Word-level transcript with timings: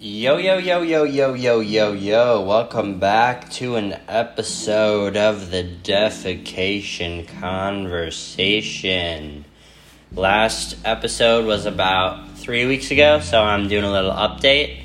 Yo, 0.00 0.36
yo, 0.36 0.58
yo, 0.58 0.82
yo, 0.82 1.02
yo, 1.02 1.34
yo, 1.34 1.58
yo, 1.58 1.92
yo. 1.92 2.40
Welcome 2.42 3.00
back 3.00 3.50
to 3.54 3.74
an 3.74 3.98
episode 4.06 5.16
of 5.16 5.50
the 5.50 5.64
Defecation 5.64 7.26
Conversation. 7.40 9.44
Last 10.12 10.76
episode 10.84 11.46
was 11.46 11.66
about 11.66 12.38
three 12.38 12.64
weeks 12.64 12.92
ago, 12.92 13.18
so 13.18 13.42
I'm 13.42 13.66
doing 13.66 13.82
a 13.82 13.90
little 13.90 14.12
update. 14.12 14.82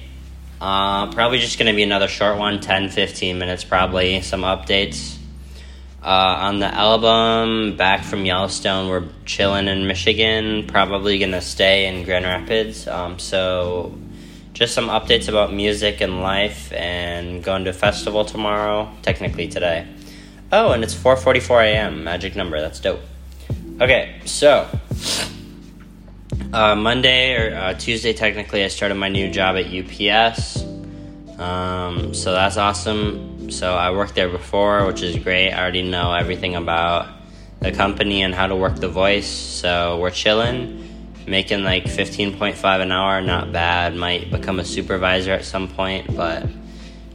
Uh, 0.59 1.11
probably 1.11 1.37
just 1.37 1.59
going 1.59 1.71
to 1.71 1.75
be 1.75 1.83
another 1.83 2.07
short 2.07 2.39
one 2.39 2.59
10 2.59 2.89
15 2.89 3.37
minutes, 3.37 3.63
probably. 3.63 4.19
Some 4.21 4.41
updates. 4.41 5.17
Uh, 6.01 6.37
on 6.39 6.57
the 6.57 6.73
album, 6.73 7.77
back 7.77 8.03
from 8.03 8.25
Yellowstone, 8.25 8.89
we're 8.89 9.07
chilling 9.25 9.67
in 9.67 9.85
Michigan. 9.85 10.65
Probably 10.65 11.19
going 11.19 11.33
to 11.33 11.41
stay 11.41 11.85
in 11.85 12.03
Grand 12.03 12.25
Rapids. 12.25 12.87
Um, 12.87 13.19
so 13.19 13.93
just 14.53 14.75
some 14.75 14.87
updates 14.87 15.27
about 15.27 15.51
music 15.51 15.99
and 15.99 16.21
life 16.21 16.71
and 16.73 17.43
going 17.43 17.63
to 17.65 17.71
a 17.71 17.73
festival 17.73 18.23
tomorrow 18.23 18.89
technically 19.01 19.47
today. 19.47 19.87
Oh 20.51 20.71
and 20.71 20.83
it's 20.83 20.93
4.44 20.93 21.73
a.m 21.73 22.03
magic 22.03 22.35
number 22.35 22.61
that's 22.61 22.79
dope. 22.79 23.01
Okay 23.81 24.21
so 24.25 24.69
uh, 26.53 26.75
monday 26.75 27.35
or 27.35 27.55
uh, 27.55 27.73
tuesday 27.73 28.13
technically 28.13 28.63
i 28.63 28.67
started 28.67 28.95
my 28.95 29.09
new 29.09 29.31
job 29.31 29.57
at 29.57 29.65
ups 29.65 30.63
um, 31.39 32.13
so 32.13 32.31
that's 32.31 32.57
awesome. 32.57 33.49
So 33.49 33.73
i 33.73 33.89
worked 33.89 34.13
there 34.13 34.29
before 34.29 34.85
which 34.85 35.01
is 35.01 35.17
great. 35.17 35.51
I 35.51 35.59
already 35.61 35.81
know 35.81 36.13
everything 36.13 36.55
about 36.55 37.09
the 37.59 37.71
company 37.71 38.21
and 38.21 38.35
how 38.35 38.45
to 38.47 38.55
work 38.55 38.75
the 38.75 38.89
voice 38.89 39.27
so 39.27 39.97
we're 39.99 40.11
chilling 40.11 40.92
making 41.27 41.63
like 41.63 41.85
15.5 41.85 42.81
an 42.81 42.91
hour 42.91 43.21
not 43.21 43.51
bad. 43.51 43.95
Might 43.95 44.31
become 44.31 44.59
a 44.59 44.65
supervisor 44.65 45.31
at 45.31 45.45
some 45.45 45.67
point 45.67 46.15
but 46.15 46.47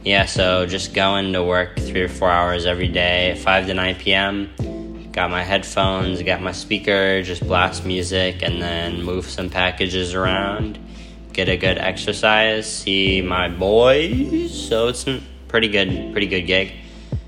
yeah 0.03 0.25
so 0.25 0.65
just 0.65 0.93
going 0.93 1.33
to 1.33 1.43
work 1.43 1.77
three 1.77 2.01
or 2.01 2.09
four 2.09 2.29
hours 2.29 2.65
every 2.65 2.87
day 2.87 3.39
5 3.43 3.67
to 3.67 3.73
9 3.73 3.95
p.m 3.95 5.09
got 5.11 5.29
my 5.29 5.43
headphones 5.43 6.23
got 6.23 6.41
my 6.41 6.51
speaker 6.51 7.21
just 7.21 7.45
blast 7.45 7.85
music 7.85 8.41
and 8.41 8.61
then 8.61 9.03
move 9.03 9.25
some 9.25 9.49
packages 9.49 10.13
around 10.13 10.79
get 11.33 11.47
a 11.47 11.57
good 11.57 11.77
exercise 11.77 12.69
see 12.69 13.21
my 13.21 13.47
boys. 13.47 14.67
So 14.67 14.87
it's 14.87 15.07
a 15.07 15.21
pretty 15.47 15.69
good 15.69 16.11
pretty 16.11 16.27
good 16.27 16.41
gig. 16.41 16.73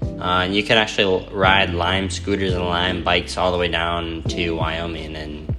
Uh, 0.02 0.44
and 0.44 0.56
you 0.56 0.64
can 0.64 0.78
actually 0.78 1.28
ride 1.32 1.74
lime 1.74 2.10
scooters 2.10 2.54
and 2.54 2.66
lime 2.66 3.04
bikes 3.04 3.38
all 3.38 3.52
the 3.52 3.58
way 3.58 3.68
down 3.68 4.22
to 4.24 4.52
wyoming 4.52 5.16
and 5.16 5.51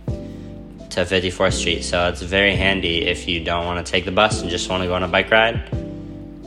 to 0.92 1.00
54th 1.00 1.54
Street, 1.54 1.82
so 1.82 2.08
it's 2.08 2.20
very 2.20 2.54
handy 2.54 3.06
if 3.06 3.26
you 3.26 3.42
don't 3.42 3.64
want 3.64 3.84
to 3.84 3.90
take 3.90 4.04
the 4.04 4.12
bus 4.12 4.42
and 4.42 4.50
just 4.50 4.68
want 4.68 4.82
to 4.82 4.86
go 4.86 4.94
on 4.94 5.02
a 5.02 5.08
bike 5.08 5.30
ride. 5.30 5.62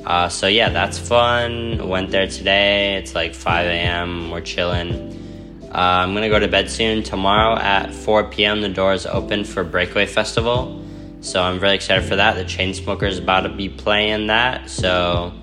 Uh, 0.05 0.29
so 0.29 0.45
yeah, 0.45 0.69
that's 0.69 0.99
fun. 0.99 1.87
Went 1.87 2.11
there 2.11 2.27
today. 2.27 2.95
It's 2.97 3.15
like 3.15 3.33
5 3.33 3.65
a.m. 3.65 4.29
We're 4.29 4.41
chilling. 4.41 5.59
Uh, 5.63 6.03
I'm 6.03 6.13
gonna 6.13 6.29
go 6.29 6.37
to 6.37 6.47
bed 6.47 6.69
soon. 6.69 7.01
Tomorrow 7.01 7.57
at 7.57 7.91
4 7.91 8.25
p.m. 8.29 8.61
the 8.61 8.69
doors 8.69 9.07
open 9.07 9.43
for 9.45 9.63
Breakaway 9.63 10.05
Festival, 10.05 10.79
so 11.21 11.41
I'm 11.41 11.59
really 11.59 11.75
excited 11.75 12.07
for 12.07 12.15
that. 12.15 12.35
The 12.35 12.45
Chainsmokers 12.45 13.09
is 13.09 13.17
about 13.17 13.41
to 13.41 13.49
be 13.49 13.67
playing 13.67 14.27
that, 14.27 14.69
so 14.69 15.33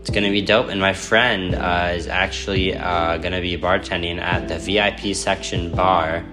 it's 0.00 0.10
gonna 0.10 0.30
be 0.30 0.42
dope. 0.42 0.70
And 0.70 0.80
my 0.80 0.92
friend 0.92 1.54
uh, 1.54 1.92
is 1.94 2.08
actually 2.08 2.76
uh, 2.76 3.18
gonna 3.18 3.40
be 3.40 3.56
bartending 3.56 4.18
at 4.18 4.48
the 4.48 4.58
VIP 4.58 5.14
section 5.14 5.70
bar 5.70 6.24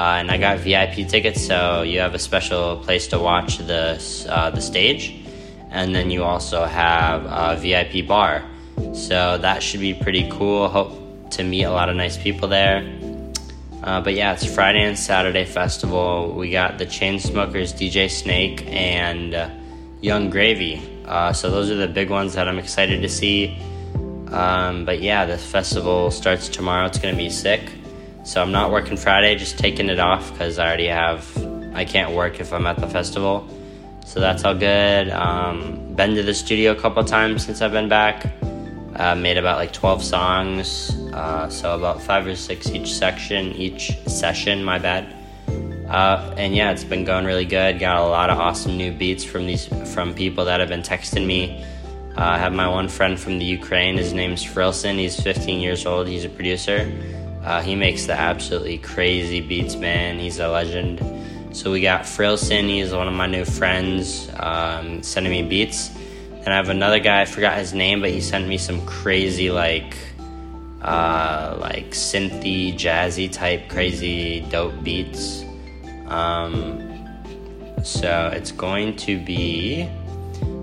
uh, 0.00 0.16
and 0.16 0.30
I 0.30 0.38
got 0.38 0.60
VIP 0.60 1.06
tickets, 1.06 1.44
so 1.44 1.82
you 1.82 2.00
have 2.00 2.14
a 2.14 2.18
special 2.18 2.78
place 2.78 3.08
to 3.08 3.18
watch 3.18 3.58
the 3.58 4.00
uh, 4.30 4.48
the 4.48 4.62
stage, 4.62 5.14
and 5.70 5.94
then 5.94 6.10
you 6.10 6.24
also 6.24 6.64
have 6.64 7.26
a 7.26 7.60
VIP 7.60 8.08
bar. 8.08 8.42
So 8.94 9.36
that 9.36 9.62
should 9.62 9.80
be 9.80 9.92
pretty 9.92 10.26
cool. 10.30 10.70
Hope 10.70 11.30
to 11.32 11.44
meet 11.44 11.64
a 11.64 11.70
lot 11.70 11.90
of 11.90 11.96
nice 11.96 12.16
people 12.16 12.48
there. 12.48 12.78
Uh, 13.82 14.00
but 14.00 14.14
yeah, 14.14 14.32
it's 14.32 14.46
Friday 14.46 14.84
and 14.84 14.98
Saturday 14.98 15.44
festival. 15.44 16.32
We 16.32 16.50
got 16.50 16.78
the 16.78 16.86
Chainsmokers, 16.86 17.76
DJ 17.76 18.10
Snake, 18.10 18.64
and 18.68 19.34
uh, 19.34 19.50
Yung 20.00 20.30
Gravy. 20.30 20.80
Uh, 21.04 21.34
so 21.34 21.50
those 21.50 21.70
are 21.70 21.76
the 21.76 21.88
big 21.88 22.08
ones 22.08 22.32
that 22.36 22.48
I'm 22.48 22.58
excited 22.58 23.02
to 23.02 23.08
see. 23.10 23.54
Um, 24.28 24.86
but 24.86 25.02
yeah, 25.02 25.26
the 25.26 25.36
festival 25.36 26.10
starts 26.10 26.48
tomorrow. 26.48 26.86
It's 26.86 26.98
gonna 26.98 27.18
be 27.18 27.28
sick. 27.28 27.70
So 28.22 28.42
I'm 28.42 28.52
not 28.52 28.70
working 28.70 28.96
Friday, 28.96 29.36
just 29.36 29.58
taking 29.58 29.88
it 29.88 29.98
off 29.98 30.30
because 30.32 30.58
I 30.58 30.66
already 30.66 30.86
have, 30.88 31.26
I 31.74 31.84
can't 31.84 32.12
work 32.12 32.38
if 32.40 32.52
I'm 32.52 32.66
at 32.66 32.76
the 32.76 32.86
festival. 32.86 33.48
So 34.04 34.20
that's 34.20 34.44
all 34.44 34.54
good. 34.54 35.10
Um, 35.10 35.94
been 35.94 36.14
to 36.14 36.22
the 36.22 36.34
studio 36.34 36.72
a 36.72 36.76
couple 36.76 37.02
times 37.04 37.44
since 37.44 37.62
I've 37.62 37.72
been 37.72 37.88
back. 37.88 38.26
Uh, 38.96 39.14
made 39.14 39.38
about 39.38 39.56
like 39.56 39.72
12 39.72 40.02
songs, 40.02 40.90
uh, 41.14 41.48
so 41.48 41.74
about 41.74 42.02
five 42.02 42.26
or 42.26 42.36
six 42.36 42.68
each 42.70 42.92
section, 42.92 43.52
each 43.52 43.96
session, 44.06 44.62
my 44.62 44.78
bad. 44.78 45.14
Uh, 45.88 46.34
and 46.36 46.54
yeah, 46.54 46.70
it's 46.70 46.84
been 46.84 47.04
going 47.04 47.24
really 47.24 47.44
good. 47.44 47.78
Got 47.78 47.98
a 47.98 48.06
lot 48.06 48.30
of 48.30 48.38
awesome 48.38 48.76
new 48.76 48.92
beats 48.92 49.24
from 49.24 49.46
these 49.46 49.66
from 49.94 50.14
people 50.14 50.44
that 50.44 50.60
have 50.60 50.68
been 50.68 50.82
texting 50.82 51.26
me. 51.26 51.64
Uh, 52.16 52.22
I 52.22 52.38
have 52.38 52.52
my 52.52 52.68
one 52.68 52.88
friend 52.88 53.18
from 53.18 53.38
the 53.38 53.44
Ukraine. 53.44 53.96
His 53.96 54.12
name's 54.12 54.44
Frilson. 54.44 54.98
He's 54.98 55.18
15 55.18 55.60
years 55.60 55.86
old. 55.86 56.06
He's 56.06 56.24
a 56.24 56.28
producer. 56.28 56.84
Uh, 57.44 57.62
he 57.62 57.74
makes 57.74 58.06
the 58.06 58.12
absolutely 58.12 58.78
crazy 58.78 59.40
beats, 59.40 59.76
man. 59.76 60.18
He's 60.18 60.38
a 60.38 60.48
legend. 60.48 61.00
So 61.56 61.72
we 61.72 61.80
got 61.80 62.02
Frilson. 62.02 62.68
He's 62.68 62.92
one 62.92 63.08
of 63.08 63.14
my 63.14 63.26
new 63.26 63.44
friends, 63.44 64.30
um, 64.36 65.02
sending 65.02 65.32
me 65.32 65.42
beats. 65.42 65.90
And 66.30 66.48
I 66.48 66.56
have 66.56 66.68
another 66.68 67.00
guy. 67.00 67.22
I 67.22 67.24
forgot 67.24 67.58
his 67.58 67.72
name, 67.74 68.00
but 68.00 68.10
he 68.10 68.20
sent 68.20 68.46
me 68.46 68.58
some 68.58 68.84
crazy 68.86 69.50
like, 69.50 69.96
uh, 70.82 71.56
like 71.60 71.90
synthy, 71.90 72.74
jazzy 72.74 73.30
type, 73.30 73.68
crazy 73.68 74.40
dope 74.50 74.82
beats. 74.82 75.44
Um, 76.06 76.86
so 77.82 78.30
it's 78.34 78.52
going 78.52 78.96
to 78.96 79.18
be 79.18 79.88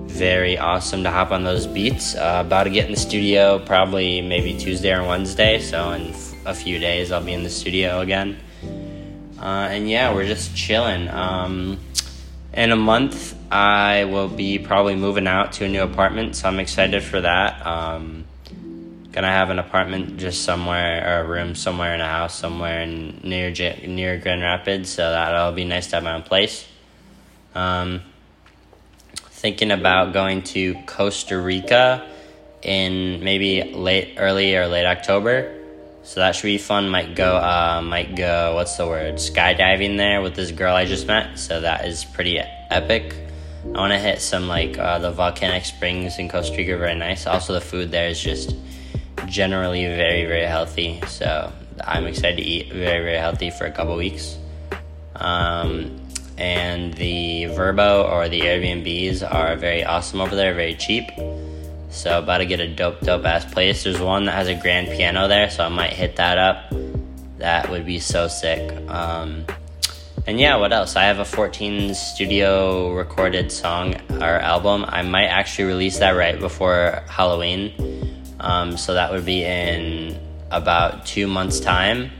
very 0.07 0.57
awesome 0.57 1.03
to 1.03 1.11
hop 1.11 1.31
on 1.31 1.43
those 1.43 1.67
beats. 1.67 2.15
Uh, 2.15 2.43
about 2.45 2.63
to 2.63 2.69
get 2.69 2.85
in 2.85 2.91
the 2.91 2.97
studio 2.97 3.59
probably 3.59 4.21
maybe 4.21 4.57
Tuesday 4.57 4.93
or 4.93 5.07
Wednesday. 5.07 5.59
So 5.59 5.91
in 5.91 6.13
a 6.47 6.53
few 6.53 6.79
days 6.79 7.11
I'll 7.11 7.23
be 7.23 7.33
in 7.33 7.43
the 7.43 7.49
studio 7.49 7.99
again. 7.99 8.37
Uh, 9.37 9.67
and 9.69 9.89
yeah, 9.89 10.13
we're 10.13 10.25
just 10.25 10.55
chilling. 10.55 11.09
Um, 11.09 11.77
in 12.53 12.71
a 12.71 12.75
month, 12.77 13.35
I 13.51 14.05
will 14.05 14.29
be 14.29 14.57
probably 14.57 14.95
moving 14.95 15.27
out 15.27 15.51
to 15.53 15.65
a 15.65 15.67
new 15.67 15.83
apartment, 15.83 16.37
so 16.37 16.47
I'm 16.47 16.59
excited 16.59 17.03
for 17.03 17.21
that. 17.21 17.65
Um, 17.65 18.23
gonna 19.11 19.27
have 19.27 19.49
an 19.49 19.59
apartment 19.59 20.17
just 20.17 20.43
somewhere, 20.43 21.05
or 21.05 21.25
a 21.25 21.27
room 21.27 21.53
somewhere 21.53 21.93
in 21.93 22.01
a 22.01 22.07
house 22.07 22.33
somewhere 22.33 22.81
in, 22.81 23.19
near 23.23 23.51
near 23.85 24.17
Grand 24.17 24.41
Rapids, 24.41 24.89
so 24.89 25.11
that'll 25.11 25.51
be 25.51 25.65
nice 25.65 25.87
to 25.87 25.97
have 25.97 26.03
my 26.03 26.13
own 26.13 26.23
place. 26.23 26.65
Um, 27.53 28.01
thinking 29.29 29.71
about 29.71 30.13
going 30.13 30.43
to 30.43 30.75
Costa 30.85 31.39
Rica 31.39 32.07
in 32.61 33.23
maybe 33.23 33.73
late, 33.73 34.15
early 34.17 34.55
or 34.55 34.67
late 34.67 34.85
October. 34.85 35.56
So 36.07 36.21
that 36.21 36.37
should 36.37 36.47
be 36.47 36.57
fun. 36.57 36.87
Might 36.87 37.15
go, 37.15 37.35
uh, 37.35 37.81
might 37.83 38.15
go. 38.15 38.55
What's 38.55 38.77
the 38.77 38.87
word? 38.87 39.15
Skydiving 39.15 39.97
there 39.97 40.21
with 40.21 40.35
this 40.35 40.51
girl 40.51 40.73
I 40.73 40.85
just 40.85 41.05
met. 41.05 41.37
So 41.37 41.59
that 41.59 41.85
is 41.85 42.05
pretty 42.05 42.39
epic. 42.39 43.13
I 43.65 43.77
want 43.77 43.91
to 43.91 43.99
hit 43.99 44.21
some 44.21 44.47
like 44.47 44.77
uh, 44.77 44.99
the 44.99 45.11
volcanic 45.11 45.65
springs 45.65 46.17
in 46.17 46.29
Costa 46.29 46.55
Rica. 46.55 46.77
Very 46.77 46.95
nice. 46.95 47.27
Also, 47.27 47.51
the 47.51 47.59
food 47.59 47.91
there 47.91 48.07
is 48.07 48.21
just 48.21 48.55
generally 49.25 49.85
very 49.85 50.23
very 50.25 50.45
healthy. 50.45 51.01
So 51.07 51.51
I'm 51.83 52.05
excited 52.05 52.37
to 52.37 52.41
eat 52.43 52.71
very 52.71 53.03
very 53.03 53.17
healthy 53.17 53.49
for 53.49 53.65
a 53.65 53.71
couple 53.71 53.97
weeks. 53.97 54.37
Um, 55.17 55.99
and 56.37 56.93
the 56.93 57.47
Vrbo 57.49 58.09
or 58.09 58.29
the 58.29 58.39
Airbnbs 58.39 59.29
are 59.29 59.57
very 59.57 59.83
awesome 59.83 60.21
over 60.21 60.37
there. 60.37 60.53
Very 60.53 60.75
cheap. 60.75 61.11
So 61.97 62.19
about 62.19 62.37
to 62.37 62.45
get 62.45 62.59
a 62.59 62.67
dope, 62.67 63.01
dope 63.01 63.25
ass 63.25 63.43
place. 63.43 63.83
There's 63.83 63.99
one 63.99 64.25
that 64.25 64.33
has 64.33 64.47
a 64.47 64.53
grand 64.53 64.87
piano 64.87 65.27
there, 65.27 65.49
so 65.49 65.65
I 65.65 65.69
might 65.69 65.93
hit 65.93 66.17
that 66.17 66.37
up. 66.37 66.71
That 67.39 67.71
would 67.71 67.87
be 67.87 67.99
so 67.99 68.27
sick. 68.27 68.71
Um, 68.87 69.43
and 70.27 70.39
yeah, 70.39 70.57
what 70.57 70.71
else? 70.71 70.95
I 70.95 71.05
have 71.05 71.17
a 71.17 71.25
14 71.25 71.95
studio 71.95 72.93
recorded 72.93 73.51
song 73.51 73.95
or 74.21 74.39
album. 74.39 74.85
I 74.87 75.01
might 75.01 75.25
actually 75.25 75.65
release 75.65 75.97
that 75.97 76.11
right 76.11 76.39
before 76.39 77.01
Halloween. 77.07 77.73
Um, 78.41 78.77
so 78.77 78.93
that 78.93 79.11
would 79.11 79.25
be 79.25 79.43
in 79.43 80.19
about 80.51 81.03
two 81.07 81.25
months' 81.25 81.59
time, 81.59 82.11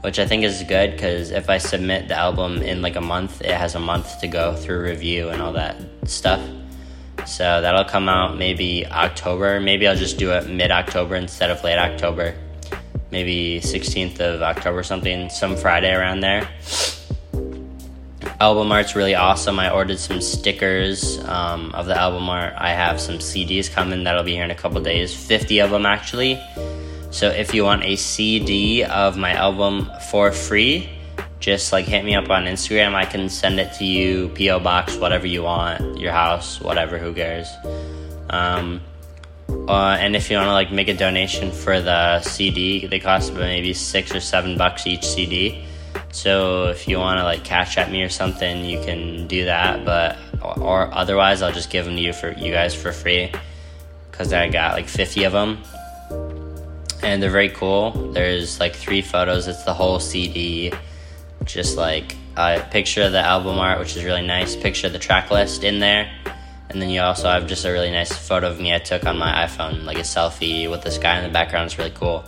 which 0.00 0.18
I 0.18 0.26
think 0.26 0.44
is 0.44 0.62
good 0.62 0.92
because 0.92 1.30
if 1.30 1.50
I 1.50 1.58
submit 1.58 2.08
the 2.08 2.14
album 2.14 2.62
in 2.62 2.80
like 2.80 2.96
a 2.96 3.02
month, 3.02 3.42
it 3.42 3.54
has 3.54 3.74
a 3.74 3.80
month 3.80 4.18
to 4.22 4.28
go 4.28 4.56
through 4.56 4.82
review 4.82 5.28
and 5.28 5.42
all 5.42 5.52
that 5.52 5.76
stuff. 6.06 6.40
So 7.26 7.60
that'll 7.60 7.84
come 7.84 8.08
out 8.08 8.36
maybe 8.38 8.86
October. 8.86 9.60
Maybe 9.60 9.88
I'll 9.88 9.96
just 9.96 10.16
do 10.16 10.30
it 10.30 10.48
mid 10.48 10.70
October 10.70 11.16
instead 11.16 11.50
of 11.50 11.62
late 11.64 11.78
October. 11.78 12.34
Maybe 13.10 13.60
16th 13.60 14.20
of 14.20 14.42
October, 14.42 14.82
something, 14.82 15.28
some 15.28 15.56
Friday 15.56 15.92
around 15.92 16.20
there. 16.20 16.48
album 18.40 18.70
art's 18.70 18.94
really 18.94 19.14
awesome. 19.14 19.58
I 19.58 19.70
ordered 19.70 19.98
some 19.98 20.20
stickers 20.20 21.18
um, 21.24 21.74
of 21.74 21.86
the 21.86 21.96
album 21.96 22.28
art. 22.28 22.54
I 22.56 22.70
have 22.70 23.00
some 23.00 23.16
CDs 23.16 23.70
coming 23.70 24.04
that'll 24.04 24.22
be 24.22 24.34
here 24.34 24.44
in 24.44 24.50
a 24.50 24.54
couple 24.56 24.80
days, 24.80 25.14
50 25.14 25.60
of 25.60 25.70
them 25.70 25.86
actually. 25.86 26.40
So 27.10 27.28
if 27.28 27.54
you 27.54 27.64
want 27.64 27.82
a 27.84 27.96
CD 27.96 28.84
of 28.84 29.16
my 29.16 29.32
album 29.32 29.90
for 30.10 30.32
free, 30.32 30.95
just 31.40 31.72
like 31.72 31.84
hit 31.84 32.04
me 32.04 32.14
up 32.14 32.30
on 32.30 32.44
Instagram. 32.44 32.94
I 32.94 33.04
can 33.04 33.28
send 33.28 33.60
it 33.60 33.74
to 33.74 33.84
you, 33.84 34.28
PO 34.30 34.60
box, 34.60 34.96
whatever 34.96 35.26
you 35.26 35.42
want, 35.42 35.98
your 35.98 36.12
house, 36.12 36.60
whatever. 36.60 36.98
Who 36.98 37.12
cares? 37.12 37.48
Um, 38.30 38.80
uh, 39.48 39.96
and 40.00 40.16
if 40.16 40.30
you 40.30 40.36
want 40.36 40.48
to 40.48 40.52
like 40.52 40.72
make 40.72 40.88
a 40.88 40.94
donation 40.94 41.50
for 41.52 41.80
the 41.80 42.20
CD, 42.22 42.86
they 42.86 42.98
cost 42.98 43.32
maybe 43.34 43.72
six 43.74 44.14
or 44.14 44.20
seven 44.20 44.56
bucks 44.56 44.86
each 44.86 45.04
CD. 45.04 45.64
So 46.12 46.68
if 46.68 46.88
you 46.88 46.98
want 46.98 47.18
to 47.18 47.24
like 47.24 47.44
cash 47.44 47.76
at 47.78 47.90
me 47.90 48.02
or 48.02 48.08
something, 48.08 48.64
you 48.64 48.80
can 48.80 49.26
do 49.26 49.44
that. 49.44 49.84
But 49.84 50.16
or 50.42 50.92
otherwise, 50.92 51.42
I'll 51.42 51.52
just 51.52 51.70
give 51.70 51.84
them 51.84 51.96
to 51.96 52.02
you 52.02 52.12
for 52.12 52.32
you 52.32 52.52
guys 52.52 52.74
for 52.74 52.92
free 52.92 53.32
because 54.10 54.32
I 54.32 54.48
got 54.48 54.74
like 54.74 54.88
50 54.88 55.24
of 55.24 55.32
them, 55.32 55.62
and 57.02 57.22
they're 57.22 57.30
very 57.30 57.50
cool. 57.50 57.90
There's 58.12 58.58
like 58.60 58.74
three 58.74 59.02
photos. 59.02 59.46
It's 59.46 59.64
the 59.64 59.74
whole 59.74 60.00
CD, 60.00 60.72
just 61.46 61.76
like 61.76 62.16
a 62.36 62.60
picture 62.70 63.02
of 63.02 63.12
the 63.12 63.20
album 63.20 63.58
art, 63.58 63.78
which 63.78 63.96
is 63.96 64.04
really 64.04 64.26
nice. 64.26 64.56
Picture 64.56 64.88
of 64.88 64.92
the 64.92 64.98
track 64.98 65.30
list 65.30 65.64
in 65.64 65.78
there. 65.78 66.10
And 66.68 66.82
then 66.82 66.90
you 66.90 67.00
also 67.00 67.28
have 67.28 67.46
just 67.46 67.64
a 67.64 67.72
really 67.72 67.90
nice 67.90 68.12
photo 68.12 68.50
of 68.50 68.60
me 68.60 68.74
I 68.74 68.78
took 68.78 69.06
on 69.06 69.16
my 69.18 69.46
iPhone, 69.46 69.84
like 69.84 69.98
a 69.98 70.02
selfie 70.02 70.70
with 70.70 70.82
this 70.82 70.98
guy 70.98 71.18
in 71.18 71.24
the 71.24 71.32
background. 71.32 71.66
It's 71.66 71.78
really 71.78 71.92
cool. 71.92 72.24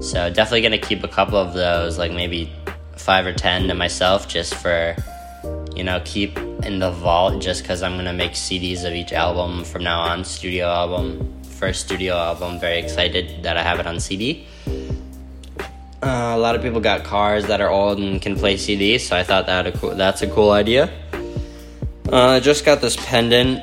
So 0.00 0.30
definitely 0.30 0.62
gonna 0.62 0.78
keep 0.78 1.04
a 1.04 1.08
couple 1.08 1.36
of 1.36 1.52
those, 1.52 1.98
like 1.98 2.10
maybe 2.10 2.50
five 2.96 3.26
or 3.26 3.32
ten 3.32 3.68
to 3.68 3.74
myself 3.74 4.26
just 4.26 4.54
for 4.54 4.96
you 5.76 5.84
know 5.84 6.00
keep 6.04 6.38
in 6.64 6.78
the 6.78 6.90
vault 6.90 7.42
just 7.42 7.62
because 7.62 7.82
i'm 7.82 7.96
gonna 7.96 8.12
make 8.12 8.32
cds 8.32 8.84
of 8.84 8.94
each 8.94 9.12
album 9.12 9.64
from 9.64 9.82
now 9.82 10.00
on 10.00 10.24
studio 10.24 10.66
album 10.66 11.42
first 11.42 11.84
studio 11.84 12.14
album 12.14 12.58
very 12.58 12.78
excited 12.78 13.42
that 13.42 13.56
i 13.56 13.62
have 13.62 13.78
it 13.80 13.86
on 13.86 13.98
cd 13.98 14.46
uh, 16.04 16.36
a 16.36 16.38
lot 16.38 16.54
of 16.54 16.62
people 16.62 16.80
got 16.80 17.04
cars 17.04 17.46
that 17.46 17.60
are 17.60 17.70
old 17.70 17.98
and 17.98 18.20
can 18.20 18.36
play 18.36 18.54
cds 18.54 19.00
so 19.00 19.16
i 19.16 19.22
thought 19.22 19.46
that 19.46 19.66
a 19.66 19.72
cool, 19.72 19.94
that's 19.94 20.22
a 20.22 20.28
cool 20.28 20.50
idea 20.50 20.92
uh, 22.12 22.28
i 22.36 22.40
just 22.40 22.64
got 22.64 22.80
this 22.80 22.96
pendant 23.06 23.60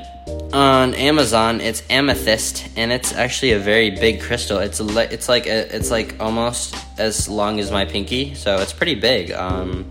on 0.54 0.94
Amazon. 0.96 1.62
It's 1.62 1.84
amethyst, 1.90 2.68
and 2.76 2.92
it's 2.92 3.14
actually 3.14 3.54
a 3.54 3.60
very 3.60 3.90
big 3.90 4.22
crystal. 4.22 4.60
It's 4.60 4.80
a, 4.80 5.14
it's 5.14 5.30
like 5.30 5.48
a, 5.48 5.74
it's 5.76 5.92
like 5.92 6.20
almost 6.20 6.76
as 6.98 7.30
long 7.30 7.60
as 7.60 7.72
my 7.72 7.86
pinky, 7.86 8.36
so 8.36 8.58
it's 8.58 8.74
pretty 8.74 8.96
big. 8.96 9.32
Um, 9.32 9.86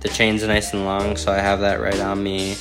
the 0.00 0.08
chain's 0.08 0.42
nice 0.42 0.72
and 0.72 0.84
long, 0.84 1.16
so 1.16 1.32
I 1.32 1.38
have 1.38 1.60
that 1.60 1.80
right 1.80 2.00
on 2.00 2.22
me. 2.22 2.56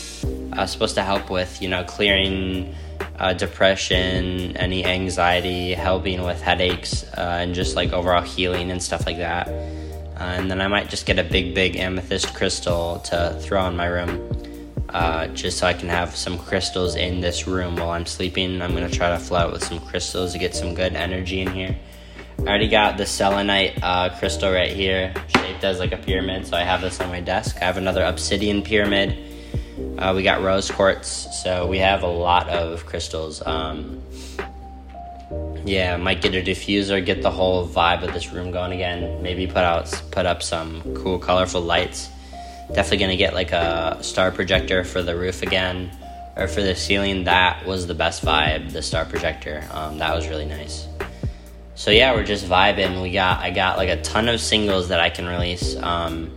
Uh, 0.53 0.65
supposed 0.65 0.95
to 0.95 1.03
help 1.03 1.29
with 1.29 1.61
you 1.61 1.69
know 1.69 1.83
clearing 1.83 2.73
uh, 3.19 3.33
depression, 3.33 4.55
any 4.57 4.85
anxiety, 4.85 5.73
helping 5.73 6.23
with 6.23 6.41
headaches, 6.41 7.03
uh, 7.17 7.39
and 7.41 7.55
just 7.55 7.75
like 7.75 7.93
overall 7.93 8.21
healing 8.21 8.71
and 8.71 8.81
stuff 8.81 9.05
like 9.05 9.17
that. 9.17 9.47
Uh, 9.47 10.23
and 10.37 10.49
then 10.49 10.61
I 10.61 10.67
might 10.67 10.89
just 10.89 11.05
get 11.05 11.19
a 11.19 11.23
big, 11.23 11.53
big 11.53 11.75
amethyst 11.75 12.33
crystal 12.33 12.99
to 13.05 13.37
throw 13.41 13.67
in 13.67 13.75
my 13.75 13.87
room 13.87 14.45
uh, 14.95 15.27
just 15.27 15.57
so 15.57 15.67
I 15.67 15.73
can 15.73 15.89
have 15.89 16.15
some 16.15 16.37
crystals 16.37 16.95
in 16.95 17.19
this 17.19 17.47
room 17.47 17.75
while 17.75 17.89
I'm 17.89 18.05
sleeping. 18.05 18.61
I'm 18.61 18.73
gonna 18.73 18.89
try 18.89 19.09
to 19.09 19.19
float 19.19 19.51
with 19.51 19.61
some 19.61 19.79
crystals 19.79 20.31
to 20.31 20.39
get 20.39 20.55
some 20.55 20.73
good 20.73 20.93
energy 20.93 21.41
in 21.41 21.51
here. 21.51 21.75
I 22.39 22.43
already 22.43 22.69
got 22.69 22.97
the 22.97 23.05
selenite 23.05 23.77
uh, 23.83 24.09
crystal 24.17 24.53
right 24.53 24.71
here, 24.71 25.13
shaped 25.27 25.65
as 25.65 25.79
like 25.79 25.91
a 25.91 25.97
pyramid, 25.97 26.47
so 26.47 26.55
I 26.55 26.61
have 26.61 26.79
this 26.79 27.01
on 27.01 27.09
my 27.09 27.19
desk. 27.19 27.57
I 27.61 27.65
have 27.65 27.75
another 27.75 28.03
obsidian 28.03 28.61
pyramid. 28.61 29.34
Uh, 29.97 30.13
we 30.15 30.23
got 30.23 30.41
rose 30.41 30.71
quartz, 30.71 31.27
so 31.43 31.67
we 31.67 31.77
have 31.79 32.03
a 32.03 32.07
lot 32.07 32.47
of 32.49 32.85
crystals. 32.85 33.45
Um, 33.45 34.01
yeah, 35.65 35.97
might 35.97 36.21
get 36.21 36.35
a 36.35 36.41
diffuser, 36.41 37.03
get 37.03 37.21
the 37.21 37.31
whole 37.31 37.67
vibe 37.67 38.03
of 38.03 38.13
this 38.13 38.31
room 38.31 38.51
going 38.51 38.71
again. 38.71 39.21
Maybe 39.21 39.47
put 39.47 39.57
out, 39.57 39.89
put 40.11 40.25
up 40.25 40.43
some 40.43 40.81
cool, 40.95 41.19
colorful 41.19 41.61
lights. 41.61 42.09
Definitely 42.69 42.97
gonna 42.97 43.17
get 43.17 43.33
like 43.33 43.51
a 43.51 43.97
star 44.01 44.31
projector 44.31 44.83
for 44.83 45.01
the 45.01 45.15
roof 45.15 45.41
again 45.41 45.91
or 46.35 46.47
for 46.47 46.61
the 46.61 46.75
ceiling. 46.75 47.23
That 47.25 47.65
was 47.65 47.87
the 47.87 47.93
best 47.93 48.23
vibe 48.23 48.71
the 48.71 48.81
star 48.81 49.05
projector. 49.05 49.67
Um, 49.71 49.97
that 49.97 50.15
was 50.15 50.27
really 50.27 50.45
nice. 50.45 50.87
So 51.75 51.91
yeah 51.91 52.13
we're 52.13 52.23
just 52.23 52.45
vibing. 52.45 53.01
We 53.01 53.11
got 53.11 53.39
i 53.39 53.49
got 53.51 53.77
like 53.77 53.89
a 53.89 54.01
ton 54.01 54.29
of 54.29 54.39
singles 54.39 54.87
that 54.89 54.99
i 54.99 55.09
can 55.09 55.25
release. 55.25 55.75
Um, 55.77 56.35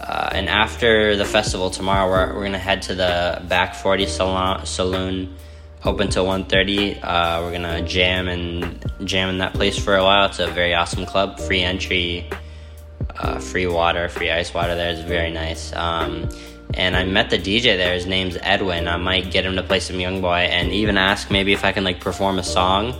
uh, 0.00 0.30
and 0.32 0.48
after 0.48 1.16
the 1.16 1.24
festival 1.24 1.70
tomorrow 1.70 2.08
we're, 2.08 2.34
we're 2.34 2.44
gonna 2.44 2.58
head 2.58 2.82
to 2.82 2.94
the 2.94 3.42
back 3.48 3.74
40 3.74 4.06
salon, 4.06 4.66
saloon 4.66 5.36
open 5.84 6.08
till 6.08 6.26
1.30 6.26 6.98
uh, 7.02 7.40
we're 7.42 7.52
gonna 7.52 7.82
jam 7.82 8.28
and 8.28 8.84
jam 9.04 9.28
in 9.28 9.38
that 9.38 9.54
place 9.54 9.78
for 9.78 9.96
a 9.96 10.02
while 10.02 10.26
it's 10.26 10.38
a 10.38 10.48
very 10.48 10.74
awesome 10.74 11.06
club 11.06 11.38
free 11.38 11.60
entry 11.60 12.28
uh, 13.20 13.38
free 13.38 13.66
water, 13.66 14.08
free 14.08 14.30
ice 14.30 14.52
water 14.54 14.74
there. 14.74 14.90
It's 14.90 15.02
very 15.02 15.30
nice. 15.30 15.74
Um, 15.74 16.28
and 16.74 16.96
I 16.96 17.04
met 17.04 17.30
the 17.30 17.38
DJ 17.38 17.76
there. 17.76 17.94
His 17.94 18.06
name's 18.06 18.38
Edwin. 18.40 18.88
I 18.88 18.96
might 18.96 19.30
get 19.30 19.44
him 19.44 19.56
to 19.56 19.62
play 19.62 19.80
some 19.80 20.00
Young 20.00 20.20
Boy 20.20 20.48
and 20.50 20.72
even 20.72 20.96
ask 20.96 21.30
maybe 21.30 21.52
if 21.52 21.64
I 21.64 21.72
can 21.72 21.84
like 21.84 22.00
perform 22.00 22.38
a 22.38 22.44
song, 22.44 22.94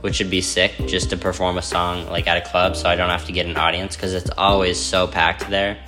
which 0.00 0.20
would 0.20 0.30
be 0.30 0.40
sick 0.40 0.72
just 0.86 1.10
to 1.10 1.16
perform 1.16 1.58
a 1.58 1.62
song 1.62 2.06
like 2.06 2.26
at 2.26 2.36
a 2.36 2.48
club 2.48 2.76
so 2.76 2.88
I 2.88 2.94
don't 2.94 3.10
have 3.10 3.26
to 3.26 3.32
get 3.32 3.46
an 3.46 3.56
audience 3.56 3.96
because 3.96 4.14
it's 4.14 4.30
always 4.38 4.78
so 4.80 5.06
packed 5.06 5.48
there. 5.50 5.78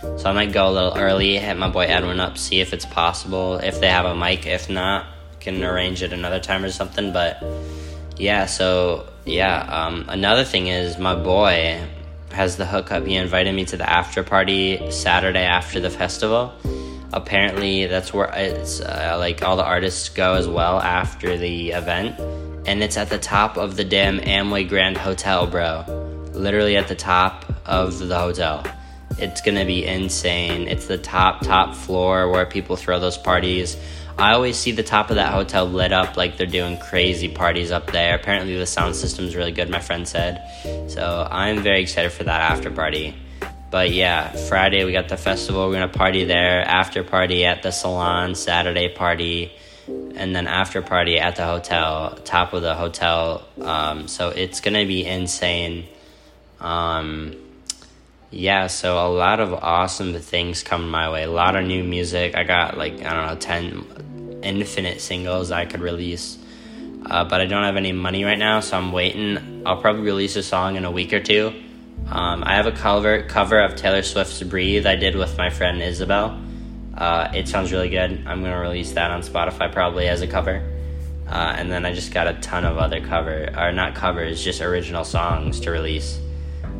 So 0.00 0.30
I 0.30 0.32
might 0.32 0.52
go 0.52 0.68
a 0.68 0.72
little 0.72 0.96
early, 0.96 1.36
hit 1.38 1.56
my 1.56 1.68
boy 1.68 1.84
Edwin 1.84 2.20
up, 2.20 2.38
see 2.38 2.60
if 2.60 2.72
it's 2.72 2.86
possible. 2.86 3.56
If 3.56 3.80
they 3.80 3.88
have 3.88 4.04
a 4.04 4.14
mic, 4.14 4.46
if 4.46 4.70
not, 4.70 5.06
can 5.40 5.62
arrange 5.62 6.02
it 6.02 6.12
another 6.12 6.40
time 6.40 6.64
or 6.64 6.70
something. 6.70 7.12
But 7.12 7.42
yeah, 8.16 8.46
so 8.46 9.08
yeah. 9.24 9.58
Um, 9.58 10.06
another 10.08 10.44
thing 10.44 10.68
is 10.68 10.98
my 10.98 11.14
boy 11.14 11.80
has 12.30 12.56
the 12.56 12.66
hookup. 12.66 13.06
He 13.06 13.16
invited 13.16 13.54
me 13.54 13.64
to 13.66 13.76
the 13.76 13.88
after 13.88 14.22
party 14.22 14.90
Saturday 14.90 15.44
after 15.44 15.80
the 15.80 15.90
festival. 15.90 16.52
Apparently, 17.12 17.86
that's 17.86 18.12
where 18.12 18.30
it's 18.34 18.80
uh, 18.80 19.16
like 19.18 19.42
all 19.42 19.56
the 19.56 19.64
artists 19.64 20.10
go 20.10 20.34
as 20.34 20.46
well 20.46 20.78
after 20.78 21.38
the 21.38 21.70
event, 21.70 22.20
and 22.66 22.82
it's 22.82 22.98
at 22.98 23.08
the 23.08 23.18
top 23.18 23.56
of 23.56 23.76
the 23.76 23.84
damn 23.84 24.20
Amway 24.20 24.68
Grand 24.68 24.98
Hotel, 24.98 25.46
bro. 25.46 25.84
Literally 26.34 26.76
at 26.76 26.86
the 26.86 26.94
top 26.94 27.46
of 27.64 27.98
the 27.98 28.18
hotel. 28.18 28.62
It's 29.18 29.40
gonna 29.40 29.64
be 29.64 29.84
insane. 29.84 30.68
It's 30.68 30.86
the 30.86 30.98
top 30.98 31.40
top 31.42 31.74
floor 31.74 32.30
where 32.30 32.46
people 32.46 32.76
throw 32.76 33.00
those 33.00 33.18
parties. 33.18 33.76
I 34.18 34.32
always 34.32 34.56
see 34.56 34.72
the 34.72 34.82
top 34.82 35.10
of 35.10 35.16
that 35.16 35.32
hotel 35.32 35.66
lit 35.66 35.92
up 35.92 36.16
like 36.16 36.36
they're 36.36 36.46
doing 36.46 36.78
crazy 36.78 37.28
parties 37.28 37.70
up 37.70 37.92
there. 37.92 38.16
Apparently, 38.16 38.56
the 38.58 38.66
sound 38.66 38.96
system 38.96 39.24
is 39.26 39.36
really 39.36 39.52
good, 39.52 39.70
my 39.70 39.80
friend 39.80 40.08
said. 40.08 40.42
So 40.88 41.26
I'm 41.30 41.62
very 41.62 41.82
excited 41.82 42.10
for 42.10 42.24
that 42.24 42.50
after 42.50 42.70
party. 42.70 43.14
But 43.70 43.92
yeah, 43.92 44.30
Friday 44.48 44.84
we 44.84 44.92
got 44.92 45.08
the 45.08 45.16
festival. 45.16 45.66
We're 45.68 45.74
gonna 45.74 45.88
party 45.88 46.24
there. 46.24 46.62
After 46.62 47.04
party 47.04 47.44
at 47.44 47.62
the 47.62 47.70
salon. 47.70 48.34
Saturday 48.34 48.88
party, 48.88 49.52
and 49.86 50.34
then 50.34 50.46
after 50.46 50.82
party 50.82 51.18
at 51.18 51.36
the 51.36 51.44
hotel, 51.44 52.18
top 52.24 52.52
of 52.52 52.62
the 52.62 52.74
hotel. 52.74 53.46
Um, 53.60 54.08
so 54.08 54.30
it's 54.30 54.60
gonna 54.60 54.86
be 54.86 55.06
insane. 55.06 55.86
Um, 56.60 57.36
yeah, 58.30 58.66
so 58.66 59.06
a 59.06 59.08
lot 59.08 59.40
of 59.40 59.54
awesome 59.54 60.12
things 60.14 60.62
coming 60.62 60.88
my 60.88 61.10
way. 61.10 61.24
A 61.24 61.30
lot 61.30 61.56
of 61.56 61.64
new 61.64 61.82
music. 61.82 62.34
I 62.34 62.44
got 62.44 62.76
like 62.76 63.02
I 63.02 63.14
don't 63.14 63.26
know, 63.26 63.36
ten 63.36 64.40
infinite 64.42 65.00
singles 65.00 65.50
I 65.50 65.64
could 65.64 65.80
release. 65.80 66.36
Uh, 67.06 67.24
but 67.24 67.40
I 67.40 67.46
don't 67.46 67.64
have 67.64 67.76
any 67.76 67.92
money 67.92 68.24
right 68.24 68.38
now, 68.38 68.60
so 68.60 68.76
I'm 68.76 68.92
waiting. 68.92 69.62
I'll 69.64 69.80
probably 69.80 70.02
release 70.02 70.36
a 70.36 70.42
song 70.42 70.76
in 70.76 70.84
a 70.84 70.90
week 70.90 71.12
or 71.12 71.20
two. 71.20 71.54
Um, 72.10 72.42
I 72.44 72.56
have 72.56 72.66
a 72.66 72.72
cover 72.72 73.22
cover 73.22 73.60
of 73.60 73.76
Taylor 73.76 74.02
Swift's 74.02 74.42
"Breathe" 74.42 74.86
I 74.86 74.96
did 74.96 75.16
with 75.16 75.38
my 75.38 75.48
friend 75.48 75.82
Isabel. 75.82 76.38
Uh, 76.94 77.30
it 77.34 77.48
sounds 77.48 77.72
really 77.72 77.88
good. 77.88 78.24
I'm 78.26 78.42
gonna 78.42 78.60
release 78.60 78.92
that 78.92 79.10
on 79.10 79.22
Spotify 79.22 79.72
probably 79.72 80.06
as 80.06 80.20
a 80.20 80.26
cover. 80.26 80.62
Uh, 81.26 81.54
and 81.56 81.70
then 81.70 81.86
I 81.86 81.94
just 81.94 82.12
got 82.12 82.26
a 82.26 82.34
ton 82.34 82.64
of 82.64 82.78
other 82.78 83.00
cover 83.00 83.48
or 83.56 83.72
not 83.72 83.94
covers, 83.94 84.42
just 84.42 84.60
original 84.60 85.04
songs 85.04 85.60
to 85.60 85.70
release. 85.70 86.18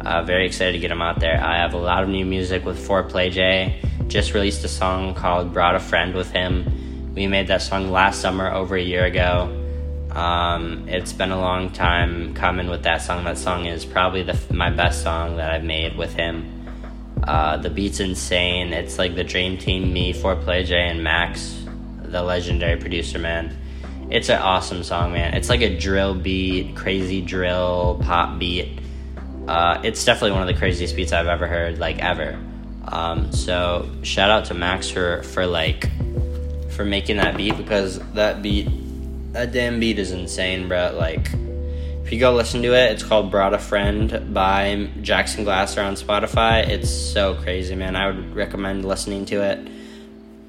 Uh, 0.01 0.23
very 0.23 0.47
excited 0.47 0.73
to 0.73 0.79
get 0.79 0.89
them 0.89 1.03
out 1.03 1.21
there. 1.21 1.43
I 1.43 1.59
have 1.59 1.75
a 1.75 1.79
lot 1.79 2.03
of 2.03 2.09
new 2.09 2.25
music 2.25 2.65
with 2.65 2.79
Foreplay 2.79 3.31
J. 3.31 3.81
Just 4.07 4.33
released 4.35 4.65
a 4.65 4.69
song 4.69 5.15
called 5.15 5.53
"Brought 5.53 5.75
a 5.75 5.81
Friend" 5.81 6.15
with 6.15 6.31
him. 6.31 7.13
We 7.15 7.27
made 7.27 7.49
that 7.49 7.63
song 7.63 7.91
last 7.91 8.21
summer, 8.21 8.51
over 8.51 8.77
a 8.77 8.83
year 8.83 9.05
ago. 9.05 9.55
Um, 10.11 10.89
it's 10.89 11.13
been 11.13 11.31
a 11.31 11.39
long 11.39 11.71
time 11.71 12.33
coming 12.35 12.69
with 12.69 12.85
that 12.85 13.03
song. 13.03 13.25
That 13.25 13.39
song 13.39 13.67
is 13.67 13.85
probably 13.85 14.23
the, 14.23 14.39
my 14.53 14.71
best 14.71 15.03
song 15.03 15.37
that 15.37 15.53
I've 15.53 15.65
made 15.65 15.97
with 15.97 16.15
him. 16.15 16.55
Uh, 17.25 17.57
the 17.59 17.71
beat's 17.71 18.01
insane. 18.01 18.73
It's 18.73 18.99
like 18.99 19.15
the 19.15 19.25
Dream 19.25 19.59
Team, 19.59 19.93
me, 19.93 20.15
Foreplay 20.15 20.65
J, 20.65 20.89
and 20.89 21.03
Max, 21.03 21.65
the 22.03 22.23
legendary 22.23 22.79
producer, 22.79 23.19
man. 23.19 23.57
It's 24.11 24.31
an 24.31 24.41
awesome 24.41 24.83
song, 24.83 25.13
man. 25.13 25.35
It's 25.35 25.51
like 25.51 25.61
a 25.61 25.77
drill 25.77 26.15
beat, 26.15 26.75
crazy 26.75 27.21
drill 27.21 28.01
pop 28.03 28.39
beat. 28.39 28.79
Uh, 29.49 29.81
it's 29.83 30.05
definitely 30.05 30.33
one 30.33 30.43
of 30.43 30.47
the 30.47 30.59
craziest 30.59 30.95
beats 30.95 31.13
I've 31.13 31.27
ever 31.27 31.47
heard, 31.47 31.79
like 31.79 31.99
ever. 32.01 32.39
Um, 32.87 33.33
so 33.33 33.91
shout 34.03 34.31
out 34.31 34.45
to 34.47 34.55
Max 34.55 34.91
for 34.91 35.23
for 35.23 35.47
like 35.47 35.91
for 36.71 36.85
making 36.85 37.17
that 37.17 37.37
beat 37.37 37.57
because 37.57 37.99
that 38.13 38.43
beat 38.43 38.69
that 39.33 39.53
damn 39.53 39.81
beat 39.81 39.99
is 39.99 40.13
insane, 40.13 40.69
bro. 40.69 40.95
Like 40.99 41.31
if 42.05 42.13
you 42.13 42.21
go 42.21 42.35
listen 42.35 42.61
to 42.63 42.75
it, 42.75 42.93
it's 42.93 43.03
called 43.03 43.31
Brought 43.31 43.55
a 43.55 43.59
Friend 43.59 44.35
by 44.35 44.89
Jackson 45.01 45.45
Glasser 45.45 45.81
on 45.81 45.95
Spotify. 45.95 46.69
It's 46.69 46.91
so 46.91 47.35
crazy, 47.35 47.75
man. 47.75 47.97
I 47.97 48.07
would 48.07 48.35
recommend 48.35 48.85
listening 48.85 49.25
to 49.27 49.43
it. 49.43 49.67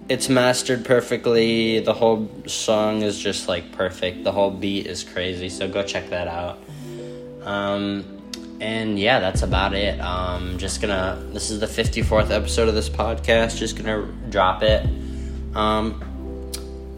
It's 0.10 0.28
mastered 0.28 0.84
perfectly. 0.84 1.80
The 1.80 1.94
whole 1.94 2.30
song 2.48 3.02
is 3.02 3.18
just 3.20 3.48
like 3.48 3.72
perfect. 3.72 4.26
The 4.26 4.32
whole 4.32 4.52
beat 4.52 4.88
is 4.88 5.04
crazy. 5.04 5.50
So 5.50 5.70
go 5.70 5.84
check 5.84 6.10
that 6.10 6.28
out. 6.28 6.60
Um, 7.44 8.19
and 8.60 9.00
yeah, 9.00 9.20
that's 9.20 9.42
about 9.42 9.74
it. 9.74 10.00
Um, 10.00 10.58
just 10.58 10.82
gonna. 10.82 11.22
This 11.32 11.50
is 11.50 11.60
the 11.60 11.68
fifty 11.68 12.02
fourth 12.02 12.32
episode 12.32 12.68
of 12.68 12.76
this 12.76 12.90
podcast. 12.90 13.58
Just 13.58 13.78
gonna 13.78 14.06
drop 14.30 14.64
it. 14.64 14.86
Um, 15.56 16.04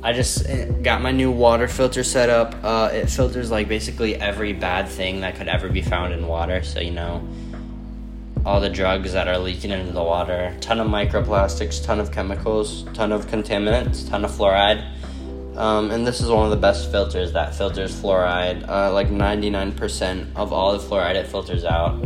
I 0.03 0.13
just 0.13 0.47
eh, 0.49 0.65
got 0.65 1.01
my 1.01 1.11
new 1.11 1.31
water 1.31 1.67
filter 1.67 2.03
set 2.03 2.29
up. 2.29 2.55
Uh, 2.63 2.89
it 2.91 3.09
filters 3.09 3.51
like 3.51 3.67
basically 3.67 4.15
every 4.15 4.53
bad 4.53 4.87
thing 4.87 5.21
that 5.21 5.35
could 5.35 5.47
ever 5.47 5.69
be 5.69 5.83
found 5.83 6.13
in 6.13 6.27
water. 6.27 6.63
So, 6.63 6.79
you 6.79 6.91
know, 6.91 7.27
all 8.43 8.59
the 8.59 8.69
drugs 8.69 9.13
that 9.13 9.27
are 9.27 9.37
leaking 9.37 9.69
into 9.69 9.93
the 9.93 10.03
water, 10.03 10.57
ton 10.59 10.79
of 10.79 10.87
microplastics, 10.87 11.83
ton 11.85 11.99
of 11.99 12.11
chemicals, 12.11 12.83
ton 12.93 13.11
of 13.11 13.27
contaminants, 13.27 14.09
ton 14.09 14.25
of 14.25 14.31
fluoride. 14.31 14.83
Um, 15.55 15.91
and 15.91 16.07
this 16.07 16.21
is 16.21 16.29
one 16.29 16.45
of 16.45 16.51
the 16.51 16.57
best 16.57 16.91
filters 16.91 17.33
that 17.33 17.53
filters 17.53 17.93
fluoride. 17.93 18.67
Uh, 18.67 18.93
like 18.93 19.09
99% 19.09 20.35
of 20.35 20.53
all 20.53 20.77
the 20.77 20.79
fluoride 20.79 21.15
it 21.15 21.27
filters 21.27 21.65
out. 21.65 22.01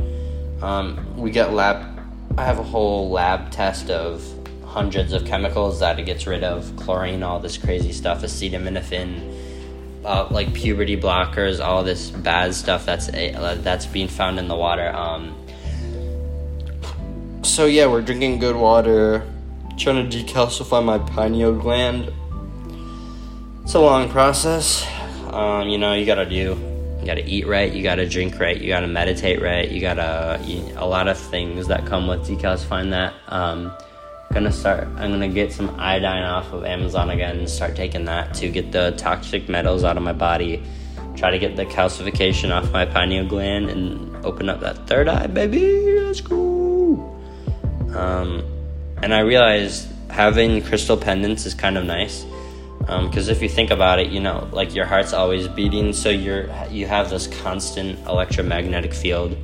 Um, 0.62 1.18
we 1.18 1.32
get 1.32 1.54
lab, 1.54 2.00
I 2.38 2.44
have 2.44 2.60
a 2.60 2.64
whole 2.64 3.12
lab 3.12 3.52
test 3.52 3.90
of 3.90 4.24
hundreds 4.66 5.14
of 5.14 5.26
chemicals 5.26 5.80
that 5.80 6.00
it 6.00 6.04
gets 6.04 6.28
rid 6.28 6.44
of 6.44 6.76
chlorine, 6.76 7.24
all 7.24 7.40
this 7.40 7.58
crazy 7.58 7.94
stuff, 7.94 8.24
acetaminophen, 8.24 9.34
uh, 10.04 10.28
like 10.32 10.54
puberty 10.54 10.98
blockers, 10.98 11.64
all 11.64 11.84
this 11.84 12.10
bad 12.10 12.54
stuff 12.54 12.86
that's 12.86 13.10
uh, 13.10 13.58
that's 13.62 13.86
being 13.86 14.08
found 14.08 14.40
in 14.40 14.48
the 14.48 14.56
water. 14.56 14.90
Um, 14.94 15.36
so 17.44 17.66
yeah, 17.66 17.86
we're 17.86 18.02
drinking 18.02 18.40
good 18.40 18.56
water, 18.56 19.26
trying 19.78 20.10
to 20.10 20.18
decalcify 20.18 20.84
my 20.84 20.98
pineal 20.98 21.54
gland. 21.54 22.12
It's 23.66 23.74
a 23.74 23.80
long 23.80 24.10
process. 24.10 24.86
Um, 25.32 25.68
you 25.68 25.78
know, 25.78 25.94
you 25.94 26.06
gotta 26.06 26.26
do 26.26 26.36
you 26.36 27.06
gotta 27.06 27.28
eat 27.28 27.46
right, 27.48 27.74
you 27.74 27.84
gotta 27.84 28.08
drink 28.08 28.40
right, 28.40 28.56
you 28.62 28.68
gotta 28.68 28.88
meditate 28.88 29.42
right, 29.42 29.70
you 29.70 29.82
gotta 29.82 30.40
eat 30.46 30.72
a 30.76 30.86
lot 30.86 31.08
of 31.08 31.18
things 31.18 31.68
that 31.68 31.86
come 31.86 32.08
with 32.08 32.22
decalcifying 32.28 32.92
that. 32.92 33.14
Um, 33.28 33.76
gonna 34.34 34.52
start 34.52 34.86
i'm 34.98 35.12
gonna 35.12 35.30
get 35.30 35.54
some 35.54 35.70
iodine 35.80 36.24
off 36.24 36.52
of 36.52 36.66
amazon 36.66 37.10
again 37.10 37.38
and 37.38 37.50
start 37.50 37.74
taking 37.74 38.04
that 38.04 38.34
to 38.34 38.50
get 38.50 38.70
the 38.74 38.92
toxic 38.98 39.48
metals 39.48 39.86
out 39.86 39.96
of 39.96 40.04
my 40.04 40.12
body 40.12 40.62
try 41.16 41.32
to 41.32 41.40
get 41.40 41.56
the 41.56 41.66
calcification 41.68 42.52
off 42.52 42.70
my 42.74 42.86
pineal 42.86 43.26
gland 43.26 43.70
and 43.70 44.14
open 44.26 44.50
up 44.50 44.60
that 44.60 44.76
third 44.88 45.08
eye 45.08 45.28
baby 45.28 46.02
let's 46.02 46.20
go 46.20 47.18
um, 47.94 48.44
and 49.02 49.14
i 49.14 49.20
realized 49.20 49.88
having 50.10 50.62
crystal 50.62 50.98
pendants 50.98 51.46
is 51.46 51.54
kind 51.54 51.78
of 51.78 51.86
nice 51.86 52.26
because 52.86 53.30
um, 53.30 53.36
if 53.36 53.42
you 53.42 53.50
think 53.50 53.72
about 53.72 53.98
it 54.00 54.12
you 54.12 54.20
know 54.20 54.48
like 54.52 54.76
your 54.76 54.86
heart's 54.86 55.12
always 55.12 55.48
beating 55.48 55.92
so 55.92 56.10
you're 56.10 56.48
you 56.70 56.86
have 56.86 57.10
this 57.10 57.28
constant 57.28 57.98
electromagnetic 58.08 58.94
field 58.94 59.36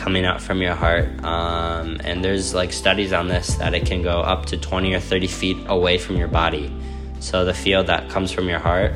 coming 0.00 0.24
out 0.24 0.40
from 0.40 0.62
your 0.62 0.74
heart. 0.74 1.08
Um, 1.22 2.00
and 2.04 2.24
there's 2.24 2.54
like 2.54 2.72
studies 2.72 3.12
on 3.12 3.28
this 3.28 3.54
that 3.56 3.74
it 3.74 3.86
can 3.86 4.02
go 4.02 4.20
up 4.20 4.46
to 4.46 4.56
20 4.56 4.94
or 4.94 5.00
30 5.00 5.26
feet 5.26 5.56
away 5.66 5.98
from 5.98 6.16
your 6.16 6.28
body. 6.28 6.72
So 7.20 7.44
the 7.44 7.54
field 7.54 7.86
that 7.88 8.08
comes 8.08 8.32
from 8.32 8.48
your 8.48 8.58
heart. 8.58 8.92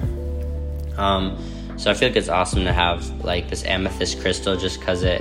Um, 0.96 1.36
so 1.76 1.90
I 1.90 1.94
feel 1.94 2.08
like 2.08 2.16
it's 2.16 2.30
awesome 2.30 2.64
to 2.64 2.72
have 2.72 3.24
like 3.24 3.50
this 3.50 3.64
amethyst 3.64 4.20
crystal 4.20 4.56
just 4.56 4.80
because 4.80 5.02
it, 5.02 5.20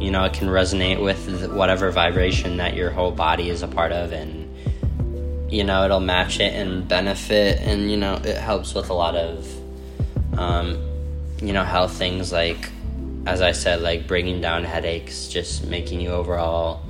you 0.00 0.10
know, 0.10 0.24
it 0.24 0.32
can 0.32 0.48
resonate 0.48 1.02
with 1.02 1.52
whatever 1.52 1.90
vibration 1.90 2.58
that 2.58 2.74
your 2.74 2.90
whole 2.90 3.10
body 3.10 3.50
is 3.50 3.62
a 3.62 3.68
part 3.68 3.90
of 3.90 4.12
and 4.12 4.43
you 5.48 5.64
know 5.64 5.84
it'll 5.84 6.00
match 6.00 6.40
it 6.40 6.54
and 6.54 6.86
benefit 6.88 7.60
and 7.60 7.90
you 7.90 7.96
know 7.96 8.14
it 8.14 8.36
helps 8.36 8.74
with 8.74 8.90
a 8.90 8.94
lot 8.94 9.14
of 9.14 9.46
um, 10.38 10.78
you 11.40 11.52
know 11.52 11.64
health 11.64 11.92
things 11.92 12.32
like 12.32 12.70
as 13.26 13.40
I 13.40 13.52
said, 13.52 13.80
like 13.80 14.06
bringing 14.06 14.40
down 14.40 14.64
headaches, 14.64 15.28
just 15.28 15.66
making 15.66 16.00
you 16.00 16.10
overall 16.10 16.82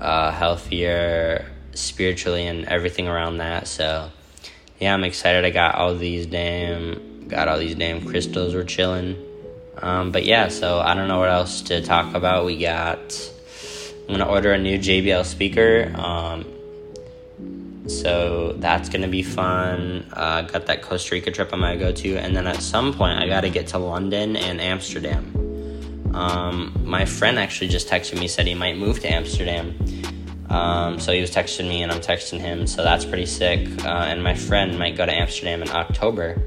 uh, 0.00 0.30
healthier 0.30 1.46
spiritually 1.74 2.46
and 2.46 2.66
everything 2.66 3.08
around 3.08 3.38
that. 3.38 3.66
So, 3.66 4.10
yeah, 4.78 4.92
I'm 4.92 5.04
excited. 5.04 5.44
I 5.44 5.50
got 5.50 5.76
all 5.76 5.94
these 5.94 6.26
damn, 6.26 7.28
got 7.28 7.48
all 7.48 7.58
these 7.58 7.74
damn 7.74 8.04
crystals. 8.04 8.54
We're 8.54 8.64
chilling. 8.64 9.16
Um, 9.78 10.12
but 10.12 10.24
yeah, 10.24 10.48
so 10.48 10.80
I 10.80 10.94
don't 10.94 11.08
know 11.08 11.18
what 11.18 11.30
else 11.30 11.62
to 11.62 11.82
talk 11.82 12.14
about. 12.14 12.44
We 12.44 12.58
got. 12.58 13.30
I'm 14.02 14.18
gonna 14.18 14.28
order 14.28 14.52
a 14.52 14.58
new 14.58 14.78
JBL 14.78 15.24
speaker. 15.24 15.90
Um, 15.94 16.44
so 17.86 18.54
that's 18.58 18.88
gonna 18.88 19.08
be 19.08 19.22
fun. 19.22 20.06
Uh, 20.12 20.42
got 20.42 20.66
that 20.66 20.82
Costa 20.82 21.14
Rica 21.14 21.30
trip 21.30 21.50
I'm 21.52 21.60
gonna 21.60 21.76
go 21.76 21.92
to, 21.92 22.16
and 22.16 22.36
then 22.36 22.46
at 22.46 22.62
some 22.62 22.92
point 22.92 23.18
I 23.18 23.26
gotta 23.26 23.50
get 23.50 23.66
to 23.68 23.78
London 23.78 24.36
and 24.36 24.60
Amsterdam. 24.60 25.32
Um, 26.14 26.78
my 26.84 27.04
friend 27.04 27.38
actually 27.38 27.68
just 27.68 27.88
texted 27.88 28.18
me, 28.18 28.28
said 28.28 28.46
he 28.46 28.54
might 28.54 28.76
move 28.76 29.00
to 29.00 29.08
Amsterdam. 29.08 29.74
Um, 30.50 31.00
so 31.00 31.12
he 31.12 31.20
was 31.20 31.30
texting 31.30 31.66
me 31.66 31.82
and 31.82 31.90
I'm 31.90 32.00
texting 32.00 32.38
him, 32.38 32.66
so 32.66 32.82
that's 32.82 33.04
pretty 33.04 33.26
sick. 33.26 33.84
Uh, 33.84 33.88
and 33.88 34.22
my 34.22 34.34
friend 34.34 34.78
might 34.78 34.96
go 34.96 35.06
to 35.06 35.12
Amsterdam 35.12 35.62
in 35.62 35.70
October. 35.70 36.42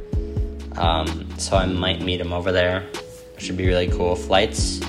Um, 0.78 1.28
so 1.38 1.58
I 1.58 1.66
might 1.66 2.02
meet 2.02 2.22
him 2.22 2.32
over 2.32 2.52
there. 2.52 2.88
Should 3.38 3.58
be 3.58 3.66
really 3.66 3.88
cool. 3.88 4.16
Flights, 4.16 4.80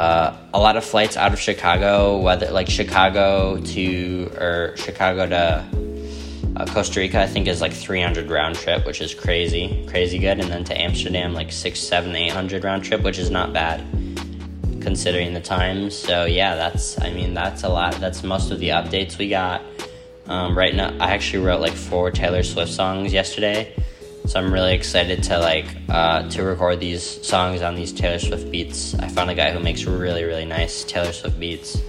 uh, 0.00 0.34
a 0.54 0.58
lot 0.58 0.78
of 0.78 0.84
flights 0.84 1.18
out 1.18 1.34
of 1.34 1.38
Chicago, 1.38 2.16
whether 2.16 2.50
like 2.50 2.70
Chicago 2.70 3.60
to 3.60 4.32
or 4.38 4.74
Chicago 4.78 5.26
to 5.26 5.66
uh, 6.56 6.64
Costa 6.72 7.00
Rica, 7.00 7.20
I 7.20 7.26
think 7.26 7.46
is 7.46 7.60
like 7.60 7.74
300 7.74 8.30
round 8.30 8.54
trip, 8.54 8.86
which 8.86 9.02
is 9.02 9.12
crazy, 9.12 9.84
crazy 9.90 10.18
good. 10.18 10.40
And 10.40 10.50
then 10.50 10.64
to 10.64 10.80
Amsterdam, 10.80 11.34
like 11.34 11.52
six, 11.52 11.80
seven, 11.80 12.16
eight 12.16 12.32
hundred 12.32 12.64
round 12.64 12.82
trip, 12.82 13.02
which 13.02 13.18
is 13.18 13.30
not 13.30 13.52
bad 13.52 13.80
considering 14.80 15.34
the 15.34 15.40
times. 15.42 15.94
So 15.94 16.24
yeah, 16.24 16.54
that's 16.54 16.98
I 17.02 17.10
mean 17.10 17.34
that's 17.34 17.64
a 17.64 17.68
lot. 17.68 17.92
That's 17.96 18.22
most 18.22 18.50
of 18.50 18.58
the 18.58 18.70
updates 18.70 19.18
we 19.18 19.28
got. 19.28 19.60
Um, 20.28 20.56
right 20.56 20.74
now, 20.74 20.96
I 20.98 21.10
actually 21.10 21.44
wrote 21.44 21.60
like 21.60 21.74
four 21.74 22.10
Taylor 22.10 22.42
Swift 22.42 22.72
songs 22.72 23.12
yesterday, 23.12 23.74
so 24.26 24.38
I'm 24.38 24.52
really 24.52 24.74
excited 24.74 25.22
to 25.24 25.38
like 25.38 25.66
uh, 25.88 26.28
to 26.30 26.42
record 26.42 26.80
these 26.80 27.02
songs 27.26 27.62
on 27.62 27.74
these 27.74 27.92
Taylor 27.92 28.18
Swift 28.18 28.50
beats. 28.50 28.94
I 28.94 29.08
found 29.08 29.30
a 29.30 29.34
guy 29.34 29.50
who 29.50 29.60
makes 29.60 29.84
really 29.84 30.24
really 30.24 30.44
nice 30.44 30.84
Taylor 30.84 31.12
Swift 31.12 31.38
beats. 31.38 31.80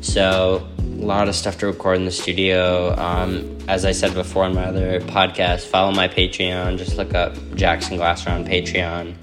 So 0.00 0.66
a 0.78 0.82
lot 0.82 1.28
of 1.28 1.34
stuff 1.34 1.58
to 1.58 1.66
record 1.66 1.96
in 1.96 2.04
the 2.04 2.10
studio. 2.10 2.94
Um, 2.96 3.58
as 3.68 3.84
I 3.84 3.92
said 3.92 4.14
before 4.14 4.44
on 4.44 4.54
my 4.54 4.64
other 4.64 5.00
podcast, 5.00 5.66
follow 5.66 5.92
my 5.92 6.08
Patreon. 6.08 6.78
Just 6.78 6.96
look 6.96 7.14
up 7.14 7.34
Jackson 7.54 7.96
Glasser 7.96 8.30
on 8.30 8.44
Patreon. 8.44 9.14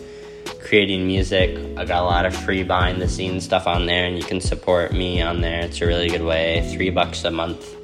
Creating 0.59 1.07
music. 1.07 1.57
I 1.77 1.85
got 1.85 2.01
a 2.01 2.05
lot 2.05 2.25
of 2.25 2.35
free 2.35 2.63
behind 2.63 3.01
the 3.01 3.07
scenes 3.07 3.43
stuff 3.43 3.67
on 3.67 3.85
there, 3.85 4.05
and 4.05 4.17
you 4.17 4.23
can 4.23 4.41
support 4.41 4.91
me 4.91 5.21
on 5.21 5.41
there. 5.41 5.61
It's 5.61 5.81
a 5.81 5.85
really 5.85 6.09
good 6.09 6.23
way. 6.23 6.67
Three 6.73 6.89
bucks 6.89 7.23
a 7.23 7.31
month. 7.31 7.76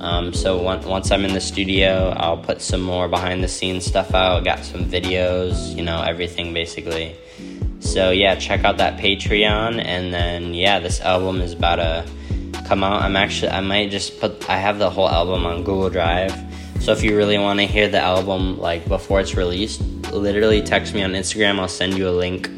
Um, 0.00 0.32
so 0.32 0.60
once 0.60 1.10
I'm 1.10 1.24
in 1.24 1.32
the 1.32 1.40
studio, 1.40 2.14
I'll 2.16 2.38
put 2.38 2.60
some 2.60 2.80
more 2.80 3.08
behind 3.08 3.42
the 3.44 3.48
scenes 3.48 3.84
stuff 3.84 4.14
out. 4.14 4.44
Got 4.44 4.64
some 4.64 4.84
videos, 4.84 5.76
you 5.76 5.82
know, 5.82 6.02
everything 6.02 6.52
basically. 6.52 7.16
So 7.80 8.10
yeah, 8.10 8.34
check 8.36 8.64
out 8.64 8.78
that 8.78 8.98
Patreon, 8.98 9.84
and 9.84 10.14
then 10.14 10.54
yeah, 10.54 10.78
this 10.78 11.00
album 11.00 11.40
is 11.40 11.52
about 11.52 11.76
to 11.76 12.06
come 12.72 12.84
out, 12.84 13.02
I'm 13.02 13.16
actually 13.16 13.50
I 13.50 13.60
might 13.60 13.90
just 13.90 14.18
put 14.18 14.48
I 14.48 14.56
have 14.56 14.78
the 14.78 14.88
whole 14.88 15.08
album 15.08 15.44
on 15.44 15.58
Google 15.58 15.90
Drive. 15.90 16.34
So 16.80 16.92
if 16.92 17.02
you 17.02 17.16
really 17.16 17.38
want 17.38 17.60
to 17.60 17.66
hear 17.66 17.88
the 17.88 18.00
album 18.00 18.58
like 18.58 18.88
before 18.88 19.20
it's 19.20 19.34
released, 19.34 19.82
literally 20.10 20.62
text 20.62 20.94
me 20.94 21.02
on 21.02 21.12
Instagram. 21.12 21.58
I'll 21.60 21.68
send 21.68 21.98
you 21.98 22.08
a 22.08 22.16
link 22.24 22.48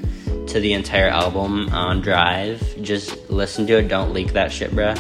to 0.49 0.61
the 0.61 0.73
entire 0.73 1.09
album 1.09 1.69
on 1.71 2.00
Drive. 2.00 2.62
Just 2.81 3.29
listen 3.29 3.67
to 3.67 3.79
it. 3.79 3.88
Don't 3.88 4.12
leak 4.12 4.33
that 4.35 4.53
shit, 4.53 4.71
bruh. 4.71 4.97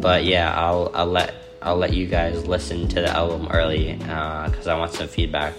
But 0.00 0.24
yeah, 0.24 0.52
I'll 0.52 0.90
I'll 0.94 1.06
let 1.06 1.39
I'll 1.62 1.76
let 1.76 1.92
you 1.92 2.06
guys 2.06 2.46
listen 2.46 2.88
to 2.88 3.00
the 3.02 3.10
album 3.10 3.48
early 3.50 3.94
because 3.94 4.66
uh, 4.66 4.74
I 4.74 4.78
want 4.78 4.92
some 4.92 5.08
feedback. 5.08 5.54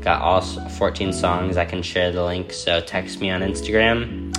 Got 0.00 0.22
all 0.22 0.40
14 0.40 1.12
songs. 1.12 1.56
I 1.56 1.64
can 1.64 1.82
share 1.82 2.12
the 2.12 2.24
link. 2.24 2.52
So 2.52 2.80
text 2.80 3.20
me 3.20 3.30
on 3.30 3.40
Instagram 3.42 4.34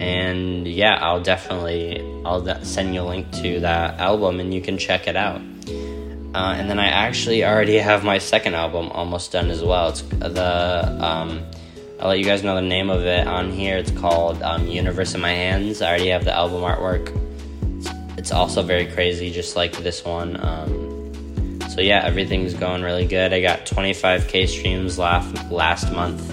and 0.00 0.66
yeah 0.66 0.98
i'll 1.00 1.22
definitely 1.22 2.00
i'll 2.24 2.64
send 2.64 2.94
you 2.94 3.00
a 3.00 3.02
link 3.02 3.30
to 3.30 3.60
that 3.60 3.98
album 4.00 4.40
and 4.40 4.52
you 4.52 4.60
can 4.60 4.76
check 4.76 5.06
it 5.06 5.16
out 5.16 5.40
uh, 6.34 6.54
and 6.56 6.68
then 6.68 6.78
i 6.78 6.86
actually 6.86 7.44
already 7.44 7.78
have 7.78 8.04
my 8.04 8.18
second 8.18 8.54
album 8.54 8.90
almost 8.90 9.32
done 9.32 9.50
as 9.50 9.62
well 9.62 9.88
it's 9.88 10.02
the 10.02 10.98
um, 11.00 11.40
i'll 12.00 12.08
let 12.08 12.18
you 12.18 12.24
guys 12.24 12.42
know 12.42 12.56
the 12.56 12.62
name 12.62 12.90
of 12.90 13.02
it 13.02 13.26
on 13.26 13.52
here 13.52 13.76
it's 13.76 13.92
called 13.92 14.42
um, 14.42 14.66
universe 14.66 15.14
in 15.14 15.20
my 15.20 15.32
hands 15.32 15.80
i 15.80 15.88
already 15.88 16.08
have 16.08 16.24
the 16.24 16.34
album 16.34 16.62
artwork 16.62 17.23
it's 18.16 18.32
also 18.32 18.62
very 18.62 18.86
crazy, 18.86 19.30
just 19.30 19.56
like 19.56 19.72
this 19.78 20.04
one. 20.04 20.42
Um, 20.42 21.60
so 21.68 21.80
yeah, 21.80 22.04
everything's 22.04 22.54
going 22.54 22.82
really 22.82 23.06
good. 23.06 23.32
I 23.32 23.40
got 23.40 23.66
25k 23.66 24.48
streams 24.48 24.98
last 24.98 25.50
last 25.50 25.92
month. 25.92 26.32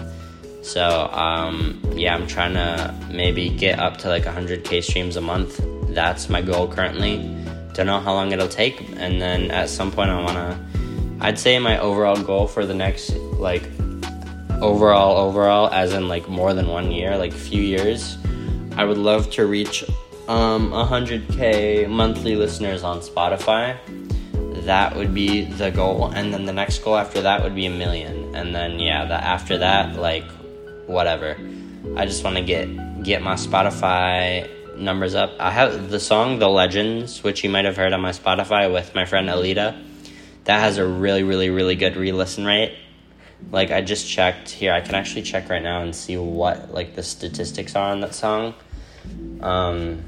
So 0.62 1.10
um, 1.12 1.82
yeah, 1.96 2.14
I'm 2.14 2.28
trying 2.28 2.54
to 2.54 2.96
maybe 3.12 3.50
get 3.50 3.80
up 3.80 3.98
to 3.98 4.10
like 4.10 4.24
100k 4.24 4.84
streams 4.84 5.16
a 5.16 5.22
month. 5.22 5.60
That's 5.90 6.30
my 6.30 6.42
goal 6.42 6.68
currently. 6.68 7.18
Don't 7.74 7.88
know 7.88 8.00
how 8.00 8.14
long 8.14 8.32
it'll 8.32 8.48
take, 8.48 8.82
and 8.98 9.22
then 9.22 9.50
at 9.50 9.70
some 9.70 9.92
point 9.92 10.10
I 10.12 10.22
wanna. 10.22 10.68
I'd 11.20 11.40
say 11.40 11.58
my 11.60 11.80
overall 11.80 12.22
goal 12.22 12.48
for 12.48 12.66
the 12.66 12.74
next 12.74 13.16
like 13.40 13.64
overall 14.62 15.18
overall 15.18 15.70
as 15.72 15.94
in 15.94 16.08
like 16.08 16.30
more 16.30 16.54
than 16.54 16.68
one 16.68 16.92
year, 16.92 17.18
like 17.18 17.34
few 17.34 17.62
years. 17.62 18.18
I 18.78 18.86
would 18.86 18.98
love 18.98 19.30
to 19.32 19.46
reach 19.46 19.84
um, 20.32 20.72
100k 20.72 21.90
monthly 21.90 22.38
listeners 22.38 22.84
on 22.84 23.00
Spotify. 23.00 23.78
That 24.64 24.96
would 24.96 25.14
be 25.14 25.44
the 25.44 25.72
goal, 25.72 26.10
and 26.16 26.34
then 26.34 26.46
the 26.46 26.54
next 26.54 26.80
goal 26.80 26.96
after 26.96 27.22
that 27.24 27.44
would 27.44 27.54
be 27.54 27.66
a 27.66 27.70
million, 27.70 28.34
and 28.34 28.56
then 28.56 28.80
yeah, 28.80 29.04
that 29.04 29.24
after 29.24 29.58
that, 29.58 29.98
like 29.98 30.24
whatever. 30.88 31.36
I 31.98 32.06
just 32.06 32.24
want 32.24 32.38
to 32.38 32.44
get 32.44 33.04
get 33.04 33.22
my 33.22 33.34
Spotify 33.34 34.78
numbers 34.78 35.16
up. 35.16 35.34
I 35.38 35.52
have 35.52 35.90
the 35.90 36.00
song 36.00 36.40
"The 36.40 36.48
Legends," 36.48 37.24
which 37.24 37.44
you 37.44 37.50
might 37.50 37.66
have 37.66 37.76
heard 37.76 37.92
on 37.92 38.00
my 38.00 38.12
Spotify 38.12 38.72
with 38.72 38.96
my 38.96 39.04
friend 39.04 39.28
Alita. 39.28 39.84
That 40.46 40.60
has 40.62 40.78
a 40.78 40.88
really, 40.88 41.24
really, 41.24 41.50
really 41.50 41.76
good 41.76 41.98
re-listen 41.98 42.46
rate. 42.46 42.78
Like 43.52 43.72
I 43.72 43.82
just 43.82 44.08
checked 44.08 44.50
here, 44.50 44.72
I 44.72 44.80
can 44.80 44.96
actually 44.96 45.24
check 45.24 45.50
right 45.50 45.62
now 45.62 45.82
and 45.82 45.94
see 45.94 46.16
what 46.16 46.74
like 46.74 46.96
the 46.96 47.04
statistics 47.04 47.76
are 47.76 47.92
on 47.92 48.00
that 48.00 48.16
song. 48.16 48.54
Um, 49.42 50.06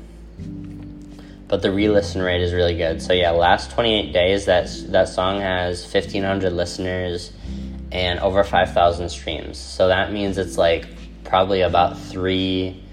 but 1.48 1.62
the 1.62 1.72
re-listen 1.72 2.22
rate 2.22 2.42
is 2.42 2.54
really 2.54 2.76
good. 2.76 3.02
So 3.02 3.14
yeah, 3.14 3.32
last 3.32 3.72
28 3.72 4.12
days 4.12 4.46
that 4.46 4.70
that 4.90 5.10
song 5.10 5.40
has 5.42 5.84
1500 5.84 6.52
listeners 6.52 7.32
and 7.92 8.20
over 8.20 8.44
5000 8.44 9.10
streams. 9.10 9.58
So 9.58 9.88
that 9.88 10.12
means 10.12 10.38
it's 10.38 10.58
like 10.58 10.88
probably 11.24 11.62
about 11.62 11.98
3 11.98 12.84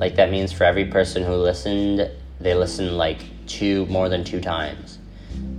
like 0.00 0.16
that 0.16 0.30
means 0.30 0.50
for 0.50 0.64
every 0.64 0.86
person 0.86 1.22
who 1.22 1.34
listened, 1.34 2.10
they 2.40 2.54
listened 2.54 2.96
like 2.96 3.18
two 3.46 3.84
more 3.86 4.08
than 4.08 4.24
two 4.24 4.40
times. 4.40 4.98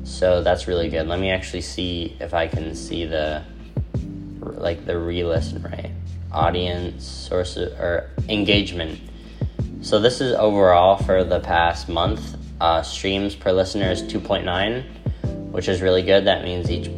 So 0.04 0.42
that's 0.42 0.68
really 0.68 0.90
good. 0.90 1.08
Let 1.08 1.20
me 1.20 1.30
actually 1.30 1.62
see 1.62 2.18
if 2.20 2.34
I 2.34 2.48
can 2.48 2.74
see 2.74 3.06
the 3.06 3.44
like 4.42 4.86
the 4.86 4.98
re-listen 4.98 5.62
rate, 5.62 5.92
audience 6.32 7.06
sources 7.06 7.72
or 7.74 8.10
engagement. 8.30 9.00
So 9.82 10.00
this 10.00 10.22
is 10.22 10.34
overall 10.34 10.98
for 10.98 11.24
the 11.24 11.40
past 11.40 11.90
month. 11.90 12.38
Uh, 12.62 12.84
streams 12.84 13.36
per 13.36 13.52
listener 13.52 13.90
is 13.90 14.04
2.9, 14.04 15.52
which 15.52 15.68
is 15.68 15.82
really 15.82 16.04
good. 16.04 16.26
That 16.26 16.44
means 16.44 16.70
each 16.70 16.92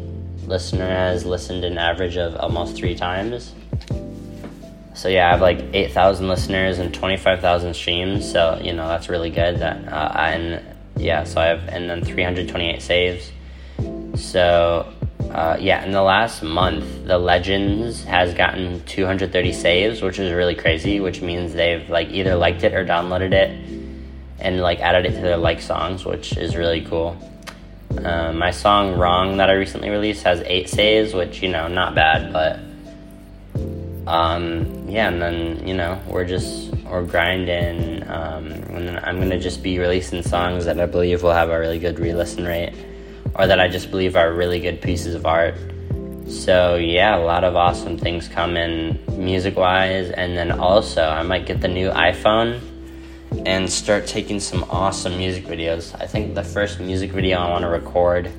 listener 0.46 0.88
has 0.88 1.26
listened 1.26 1.64
an 1.64 1.78
average 1.78 2.18
of 2.18 2.36
almost 2.36 2.76
three 2.76 2.94
times. 2.94 3.56
So 4.94 5.08
yeah, 5.08 5.28
I 5.28 5.32
have 5.32 5.42
like 5.42 5.60
8,000 5.74 6.28
listeners 6.28 6.80
and 6.80 6.94
25,000 6.94 7.74
streams. 7.74 8.30
So 8.30 8.60
you 8.62 8.74
know 8.74 8.88
that's 8.90 9.08
really 9.08 9.30
good. 9.30 9.60
That 9.60 9.88
uh, 9.88 10.12
and 10.18 10.62
yeah, 10.98 11.24
so 11.24 11.40
I 11.40 11.46
have 11.46 11.68
and 11.70 11.90
then 11.90 12.04
328 12.04 12.82
saves. 12.82 13.32
So 14.16 14.94
uh, 15.34 15.58
yeah, 15.60 15.84
in 15.84 15.92
the 15.92 16.04
last 16.04 16.44
month, 16.44 17.08
the 17.08 17.18
Legends 17.18 18.04
has 18.04 18.36
gotten 18.36 18.84
230 18.86 19.52
saves, 19.52 20.02
which 20.04 20.20
is 20.20 20.32
really 20.32 20.54
crazy. 20.54 21.00
Which 21.00 21.24
means 21.24 21.54
they've 21.54 21.90
like 21.90 22.10
either 22.10 22.36
liked 22.36 22.64
it 22.64 22.76
or 22.76 22.86
downloaded 22.86 23.34
it, 23.34 23.50
and 24.40 24.62
like 24.62 24.80
added 24.80 25.12
it 25.12 25.16
to 25.16 25.22
their 25.22 25.38
like 25.38 25.60
songs, 25.60 26.06
which 26.06 26.38
is 26.38 26.56
really 26.56 26.82
cool. 26.82 27.18
Uh, 27.98 28.32
my 28.32 28.52
song 28.52 28.96
"Wrong" 28.96 29.38
that 29.38 29.50
I 29.50 29.54
recently 29.54 29.90
released 29.90 30.24
has 30.24 30.42
eight 30.46 30.70
saves, 30.70 31.16
which 31.16 31.42
you 31.42 31.50
know 31.50 31.68
not 31.68 31.96
bad, 31.96 32.32
but 32.32 32.60
um, 34.06 34.88
yeah. 34.88 35.08
And 35.08 35.20
then 35.20 35.68
you 35.68 35.74
know 35.74 36.00
we're 36.08 36.26
just 36.26 36.76
we're 36.84 37.06
grinding, 37.06 38.08
um, 38.08 38.52
and 38.52 39.00
I'm 39.00 39.18
gonna 39.18 39.40
just 39.40 39.64
be 39.64 39.80
releasing 39.80 40.22
songs 40.22 40.66
that 40.66 40.80
I 40.80 40.86
believe 40.86 41.24
will 41.24 41.34
have 41.34 41.50
a 41.50 41.60
really 41.60 41.80
good 41.80 41.98
re-listen 41.98 42.46
rate 42.46 42.76
or 43.36 43.48
that 43.48 43.60
I 43.60 43.68
just 43.68 43.90
believe 43.90 44.16
are 44.16 44.32
really 44.32 44.60
good 44.60 44.82
pieces 44.82 45.16
of 45.16 45.26
art. 45.26 45.56
So 46.28 46.76
yeah, 46.76 47.18
a 47.18 47.24
lot 47.24 47.44
of 47.44 47.56
awesome 47.56 47.98
things 47.98 48.28
coming 48.28 49.00
music 49.12 49.58
wise, 49.58 50.10
and 50.12 50.38
then 50.38 50.52
also 50.52 51.04
I 51.04 51.24
might 51.24 51.46
get 51.46 51.62
the 51.62 51.68
new 51.68 51.90
iPhone 51.90 52.62
and 53.46 53.70
start 53.70 54.08
taking 54.08 54.40
some 54.40 54.64
awesome 54.70 55.18
music 55.18 55.46
videos. 55.46 56.00
I 56.00 56.06
think 56.06 56.36
the 56.36 56.44
first 56.44 56.80
music 56.80 57.12
video 57.12 57.40
I 57.40 57.50
want 57.50 57.64
to 57.64 57.70
record 57.70 58.32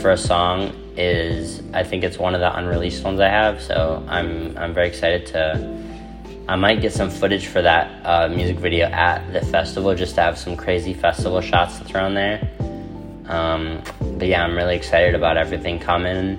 for 0.00 0.10
a 0.10 0.16
song 0.16 0.74
is 0.96 1.62
I 1.72 1.84
think 1.84 2.02
it's 2.04 2.18
one 2.18 2.34
of 2.34 2.40
the 2.40 2.54
unreleased 2.54 3.04
ones 3.04 3.20
I 3.20 3.28
have. 3.28 3.62
So 3.62 4.04
I'm 4.08 4.56
I'm 4.58 4.74
very 4.74 4.88
excited 4.88 5.26
to. 5.26 5.84
I 6.48 6.54
might 6.54 6.80
get 6.80 6.92
some 6.92 7.10
footage 7.10 7.46
for 7.46 7.60
that 7.62 8.06
uh, 8.06 8.28
music 8.28 8.58
video 8.58 8.86
at 8.86 9.32
the 9.32 9.40
festival 9.46 9.94
just 9.96 10.14
to 10.14 10.20
have 10.20 10.38
some 10.38 10.56
crazy 10.56 10.94
festival 10.94 11.40
shots 11.40 11.78
to 11.78 11.84
throw 11.84 12.06
in 12.06 12.14
there. 12.14 12.48
Um, 13.28 13.82
but 14.18 14.28
yeah, 14.28 14.44
I'm 14.44 14.56
really 14.56 14.76
excited 14.76 15.14
about 15.14 15.36
everything 15.36 15.78
coming. 15.78 16.38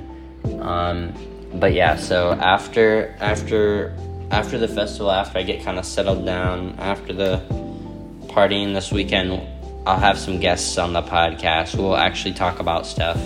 Um, 0.61 1.13
but 1.53 1.73
yeah, 1.73 1.95
so 1.95 2.31
after 2.33 3.15
after 3.19 3.95
after 4.31 4.57
the 4.57 4.67
festival, 4.67 5.11
after 5.11 5.39
I 5.39 5.43
get 5.43 5.63
kind 5.63 5.79
of 5.79 5.85
settled 5.85 6.25
down, 6.25 6.75
after 6.79 7.13
the 7.13 7.41
partying 8.27 8.73
this 8.73 8.91
weekend, 8.91 9.41
I'll 9.87 9.99
have 9.99 10.19
some 10.19 10.39
guests 10.39 10.77
on 10.77 10.93
the 10.93 11.01
podcast 11.01 11.75
We'll 11.75 11.95
actually 11.95 12.33
talk 12.33 12.59
about 12.59 12.85
stuff. 12.85 13.19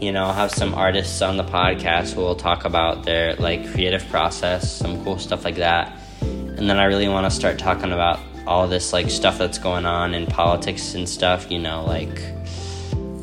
You 0.00 0.12
know, 0.12 0.24
I'll 0.26 0.34
have 0.34 0.52
some 0.52 0.74
artists 0.74 1.22
on 1.22 1.36
the 1.36 1.44
podcast 1.44 2.14
who 2.14 2.20
will 2.20 2.36
talk 2.36 2.64
about 2.64 3.04
their 3.04 3.34
like 3.36 3.68
creative 3.72 4.06
process, 4.10 4.70
some 4.70 5.02
cool 5.02 5.18
stuff 5.18 5.44
like 5.44 5.56
that. 5.56 5.92
And 6.20 6.68
then 6.68 6.78
I 6.78 6.84
really 6.84 7.08
want 7.08 7.24
to 7.24 7.30
start 7.30 7.58
talking 7.58 7.92
about 7.92 8.20
all 8.46 8.68
this 8.68 8.92
like 8.92 9.10
stuff 9.10 9.38
that's 9.38 9.58
going 9.58 9.86
on 9.86 10.14
in 10.14 10.26
politics 10.26 10.94
and 10.94 11.08
stuff, 11.08 11.50
you 11.50 11.58
know, 11.58 11.84
like 11.84 12.20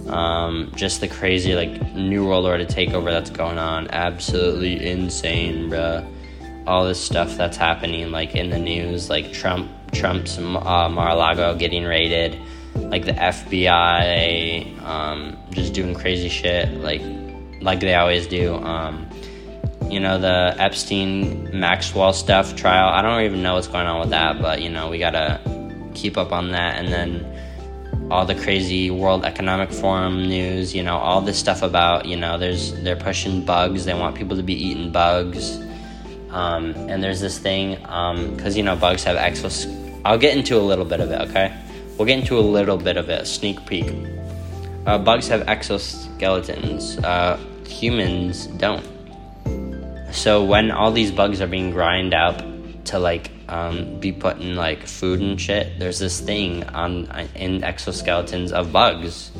um, 0.07 0.71
just 0.75 1.01
the 1.01 1.07
crazy 1.07 1.55
like 1.55 1.93
new 1.93 2.27
world 2.27 2.45
order 2.45 2.65
takeover 2.65 3.11
that's 3.11 3.29
going 3.29 3.57
on, 3.57 3.89
absolutely 3.91 4.87
insane, 4.87 5.69
bruh. 5.69 6.07
All 6.67 6.85
this 6.85 6.99
stuff 6.99 7.37
that's 7.37 7.57
happening, 7.57 8.11
like 8.11 8.35
in 8.35 8.49
the 8.49 8.57
news, 8.57 9.09
like 9.09 9.31
Trump, 9.31 9.69
Trump's 9.91 10.37
uh, 10.37 10.41
Mar-a-Lago 10.41 11.55
getting 11.55 11.83
raided, 11.83 12.39
like 12.73 13.05
the 13.05 13.13
FBI, 13.13 14.81
um, 14.81 15.37
just 15.51 15.73
doing 15.73 15.93
crazy 15.93 16.29
shit, 16.29 16.71
like 16.77 17.01
like 17.61 17.79
they 17.79 17.95
always 17.95 18.27
do. 18.27 18.55
Um, 18.55 19.07
you 19.89 19.99
know 19.99 20.17
the 20.17 20.55
Epstein 20.57 21.57
Maxwell 21.57 22.13
stuff 22.13 22.55
trial. 22.55 22.89
I 22.89 23.01
don't 23.01 23.21
even 23.21 23.41
know 23.41 23.55
what's 23.55 23.67
going 23.67 23.85
on 23.85 23.99
with 23.99 24.09
that, 24.09 24.41
but 24.41 24.61
you 24.61 24.69
know 24.69 24.89
we 24.89 24.97
gotta 24.97 25.39
keep 25.93 26.17
up 26.17 26.31
on 26.31 26.51
that, 26.51 26.77
and 26.77 26.91
then 26.91 27.34
all 28.11 28.25
the 28.25 28.35
crazy 28.35 28.91
World 28.91 29.25
Economic 29.25 29.71
Forum 29.71 30.27
news, 30.27 30.75
you 30.75 30.83
know, 30.83 30.97
all 30.97 31.21
this 31.21 31.39
stuff 31.39 31.61
about, 31.63 32.05
you 32.05 32.15
know, 32.15 32.37
there's 32.37 32.73
they're 32.83 32.95
pushing 32.95 33.43
bugs. 33.43 33.85
They 33.85 33.93
want 33.93 34.15
people 34.15 34.37
to 34.37 34.43
be 34.43 34.53
eating 34.53 34.91
bugs. 34.91 35.59
Um, 36.29 36.75
and 36.89 37.01
there's 37.01 37.21
this 37.21 37.39
thing 37.39 37.75
because 37.75 38.53
um, 38.53 38.57
you 38.57 38.63
know 38.63 38.75
bugs 38.75 39.03
have 39.05 39.17
exos. 39.17 39.71
I'll 40.03 40.17
get 40.17 40.37
into 40.37 40.57
a 40.57 40.59
little 40.59 40.83
bit 40.83 40.99
of 40.99 41.09
it. 41.09 41.21
Okay, 41.29 41.55
we'll 41.97 42.05
get 42.05 42.19
into 42.19 42.37
a 42.37 42.41
little 42.41 42.77
bit 42.77 42.97
of 42.97 43.09
it. 43.09 43.25
Sneak 43.25 43.65
peek. 43.65 43.91
Uh, 44.85 44.97
bugs 44.97 45.27
have 45.29 45.41
exoskeletons. 45.47 47.01
Uh, 47.03 47.37
humans 47.65 48.47
don't. 48.47 48.85
So 50.11 50.43
when 50.43 50.71
all 50.71 50.91
these 50.91 51.11
bugs 51.11 51.41
are 51.41 51.47
being 51.47 51.71
grind 51.71 52.13
up 52.13 52.43
to 52.85 52.99
like 52.99 53.31
um, 53.47 53.99
be 53.99 54.11
putting 54.11 54.55
like 54.55 54.87
food 54.87 55.19
and 55.21 55.39
shit. 55.39 55.79
There's 55.79 55.99
this 55.99 56.19
thing 56.19 56.63
on 56.63 57.05
in 57.35 57.61
exoskeletons 57.61 58.51
of 58.51 58.71
bugs 58.71 59.31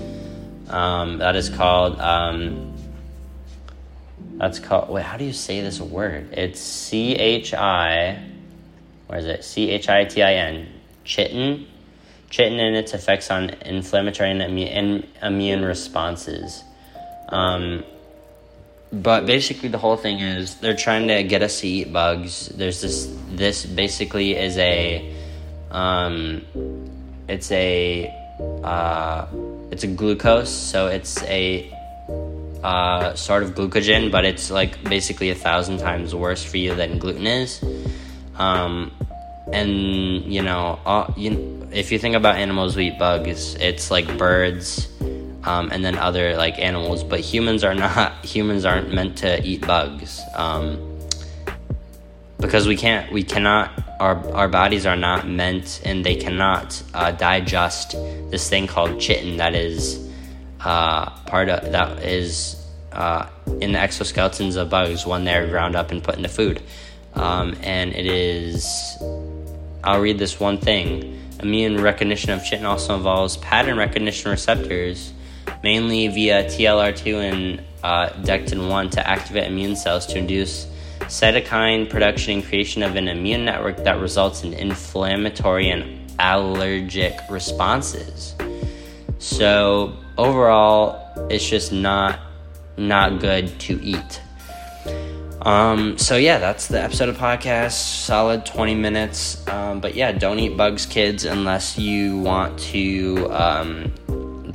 um, 0.70 1.20
that 1.20 1.36
is 1.36 1.50
called. 1.50 2.00
Um, 2.00 2.74
that's 4.38 4.60
called. 4.60 4.90
Wait, 4.90 5.04
how 5.04 5.18
do 5.18 5.26
you 5.26 5.34
say 5.34 5.62
this 5.62 5.80
word? 5.80 6.34
It's 6.34 6.60
C 6.60 7.16
H 7.16 7.54
I. 7.54 8.22
Where 9.08 9.20
is 9.20 9.26
it? 9.26 9.44
C 9.44 9.70
H 9.72 9.88
I 9.90 10.06
T 10.06 10.22
I 10.22 10.34
N. 10.34 10.68
Chitin. 11.04 11.68
Chitin 12.30 12.60
and 12.60 12.76
its 12.76 12.94
effects 12.94 13.32
on 13.32 13.52
inflammatory 13.62 14.32
and 14.32 14.42
immune, 15.22 15.64
responses. 15.64 16.64
Um, 17.30 17.84
but 18.92 19.26
basically 19.26 19.70
the 19.70 19.78
whole 19.78 19.98
thing 19.98 20.20
is 20.20 20.56
they're 20.56 20.76
trying 20.76 21.08
to 21.08 21.24
get 21.24 21.42
us 21.42 21.62
to 21.62 21.68
eat 21.68 21.92
bugs. 21.92 22.48
There's 22.50 22.82
this 22.82 23.14
this 23.32 23.66
basically 23.66 24.36
is 24.36 24.58
a 24.58 25.14
um 25.72 26.46
it's 27.28 27.52
a 27.52 28.08
uh 28.64 29.28
it's 29.72 29.84
a 29.84 29.88
glucose. 29.88 30.50
So 30.50 30.88
it's 30.88 31.22
a 31.24 31.72
uh, 32.64 33.14
sort 33.14 33.44
of 33.44 33.54
glucogen 33.54 34.12
but 34.12 34.26
it's 34.26 34.50
like 34.50 34.82
basically 34.84 35.30
a 35.30 35.36
thousand 35.36 35.78
times 35.78 36.16
worse 36.16 36.44
for 36.44 36.58
you 36.58 36.74
than 36.74 36.98
gluten 37.00 37.28
is. 37.28 37.64
Um 38.38 38.92
and 39.52 40.24
you 40.26 40.42
know 40.42 40.80
all, 40.86 41.14
you 41.18 41.68
if 41.72 41.92
you 41.92 42.00
think 42.00 42.16
about 42.16 42.36
animals 42.36 42.76
who 42.76 42.82
eat 42.82 42.98
bugs, 42.98 43.56
it's 43.56 43.92
like 43.92 44.18
birds, 44.18 44.88
um, 45.46 45.70
and 45.72 45.84
then 45.86 45.98
other 45.98 46.36
like 46.36 46.60
animals. 46.60 47.04
But 47.04 47.20
humans 47.20 47.64
are 47.64 47.76
not. 47.76 48.26
Humans 48.26 48.66
aren't 48.66 48.94
meant 48.94 49.18
to 49.20 49.42
eat 49.44 49.66
bugs 49.66 50.22
um, 50.36 51.00
because 52.40 52.68
we 52.68 52.76
can't. 52.76 53.12
We 53.12 53.24
cannot. 53.24 53.72
Our 54.00 54.18
our 54.34 54.48
bodies 54.48 54.86
are 54.86 54.98
not 54.98 55.28
meant, 55.28 55.82
and 55.86 56.06
they 56.06 56.16
cannot 56.16 56.82
uh, 56.94 57.12
digest 57.12 57.92
this 58.32 58.50
thing 58.50 58.68
called 58.68 59.00
chitin 59.00 59.38
that 59.38 59.56
is 59.56 60.06
uh, 60.66 61.10
part 61.28 61.48
of 61.50 61.72
that 61.72 62.04
is 62.04 62.62
uh, 62.92 63.28
in 63.62 63.72
the 63.74 63.78
exoskeletons 63.80 64.58
of 64.58 64.70
bugs 64.70 65.06
when 65.06 65.24
they're 65.26 65.48
ground 65.48 65.76
up 65.76 65.92
and 65.92 66.04
put 66.04 66.16
into 66.16 66.30
food. 66.30 66.62
Um, 67.14 67.56
and 67.62 67.94
it 67.94 68.06
is. 68.06 68.98
I'll 69.84 70.02
read 70.02 70.18
this 70.18 70.40
one 70.40 70.58
thing. 70.58 71.22
Immune 71.40 71.82
recognition 71.82 72.32
of 72.32 72.44
chitin 72.44 72.66
also 72.66 72.96
involves 72.96 73.38
pattern 73.38 73.78
recognition 73.78 74.32
receptors, 74.32 75.14
mainly 75.64 76.08
via 76.08 76.46
TLR2 76.46 77.32
and 77.32 77.64
uh, 77.84 78.10
Dectin1, 78.22 78.92
to 78.92 79.08
activate 79.08 79.48
immune 79.48 79.76
cells 79.76 80.06
to 80.08 80.18
induce 80.18 80.68
cytokine 81.02 81.90
production 81.90 82.36
and 82.40 82.46
creation 82.46 82.82
of 82.82 82.96
an 82.96 83.08
immune 83.08 83.46
network 83.46 83.78
that 83.84 84.00
results 84.00 84.44
in 84.44 84.54
inflammatory 84.54 85.70
and 85.70 86.12
allergic 86.20 87.18
responses. 87.30 88.36
So 89.20 89.96
overall, 90.18 91.02
it's 91.30 91.48
just 91.48 91.72
not 91.72 92.20
not 92.78 93.20
good 93.20 93.58
to 93.62 93.82
eat. 93.82 94.22
Um, 95.42 95.98
so 95.98 96.18
yeah, 96.18 96.40
that's 96.40 96.68
the 96.68 96.82
episode 96.82 97.10
of 97.10 97.18
podcast. 97.18 97.74
Solid 97.74 98.46
20 98.46 98.76
minutes. 98.76 99.48
Um, 99.48 99.80
but 99.80 99.94
yeah, 99.94 100.12
don't 100.12 100.40
eat 100.40 100.58
bugs, 100.58 100.86
kids, 100.88 101.24
unless 101.24 101.78
you 101.78 102.20
want 102.20 102.58
to 102.60 103.28
um, 103.32 103.94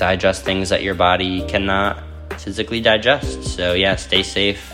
digest 0.00 0.44
things 0.44 0.70
that 0.70 0.82
your 0.82 0.94
body 0.94 1.46
cannot 1.46 2.02
physically 2.38 2.80
digest. 2.80 3.44
So 3.44 3.74
yeah, 3.74 3.96
stay 3.96 4.22
safe. 4.22 4.72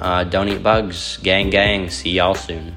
Uh, 0.00 0.24
don't 0.24 0.48
eat 0.48 0.62
bugs. 0.62 1.18
Gang, 1.22 1.50
gang. 1.50 1.88
See 1.88 2.10
y'all 2.10 2.34
soon. 2.34 2.74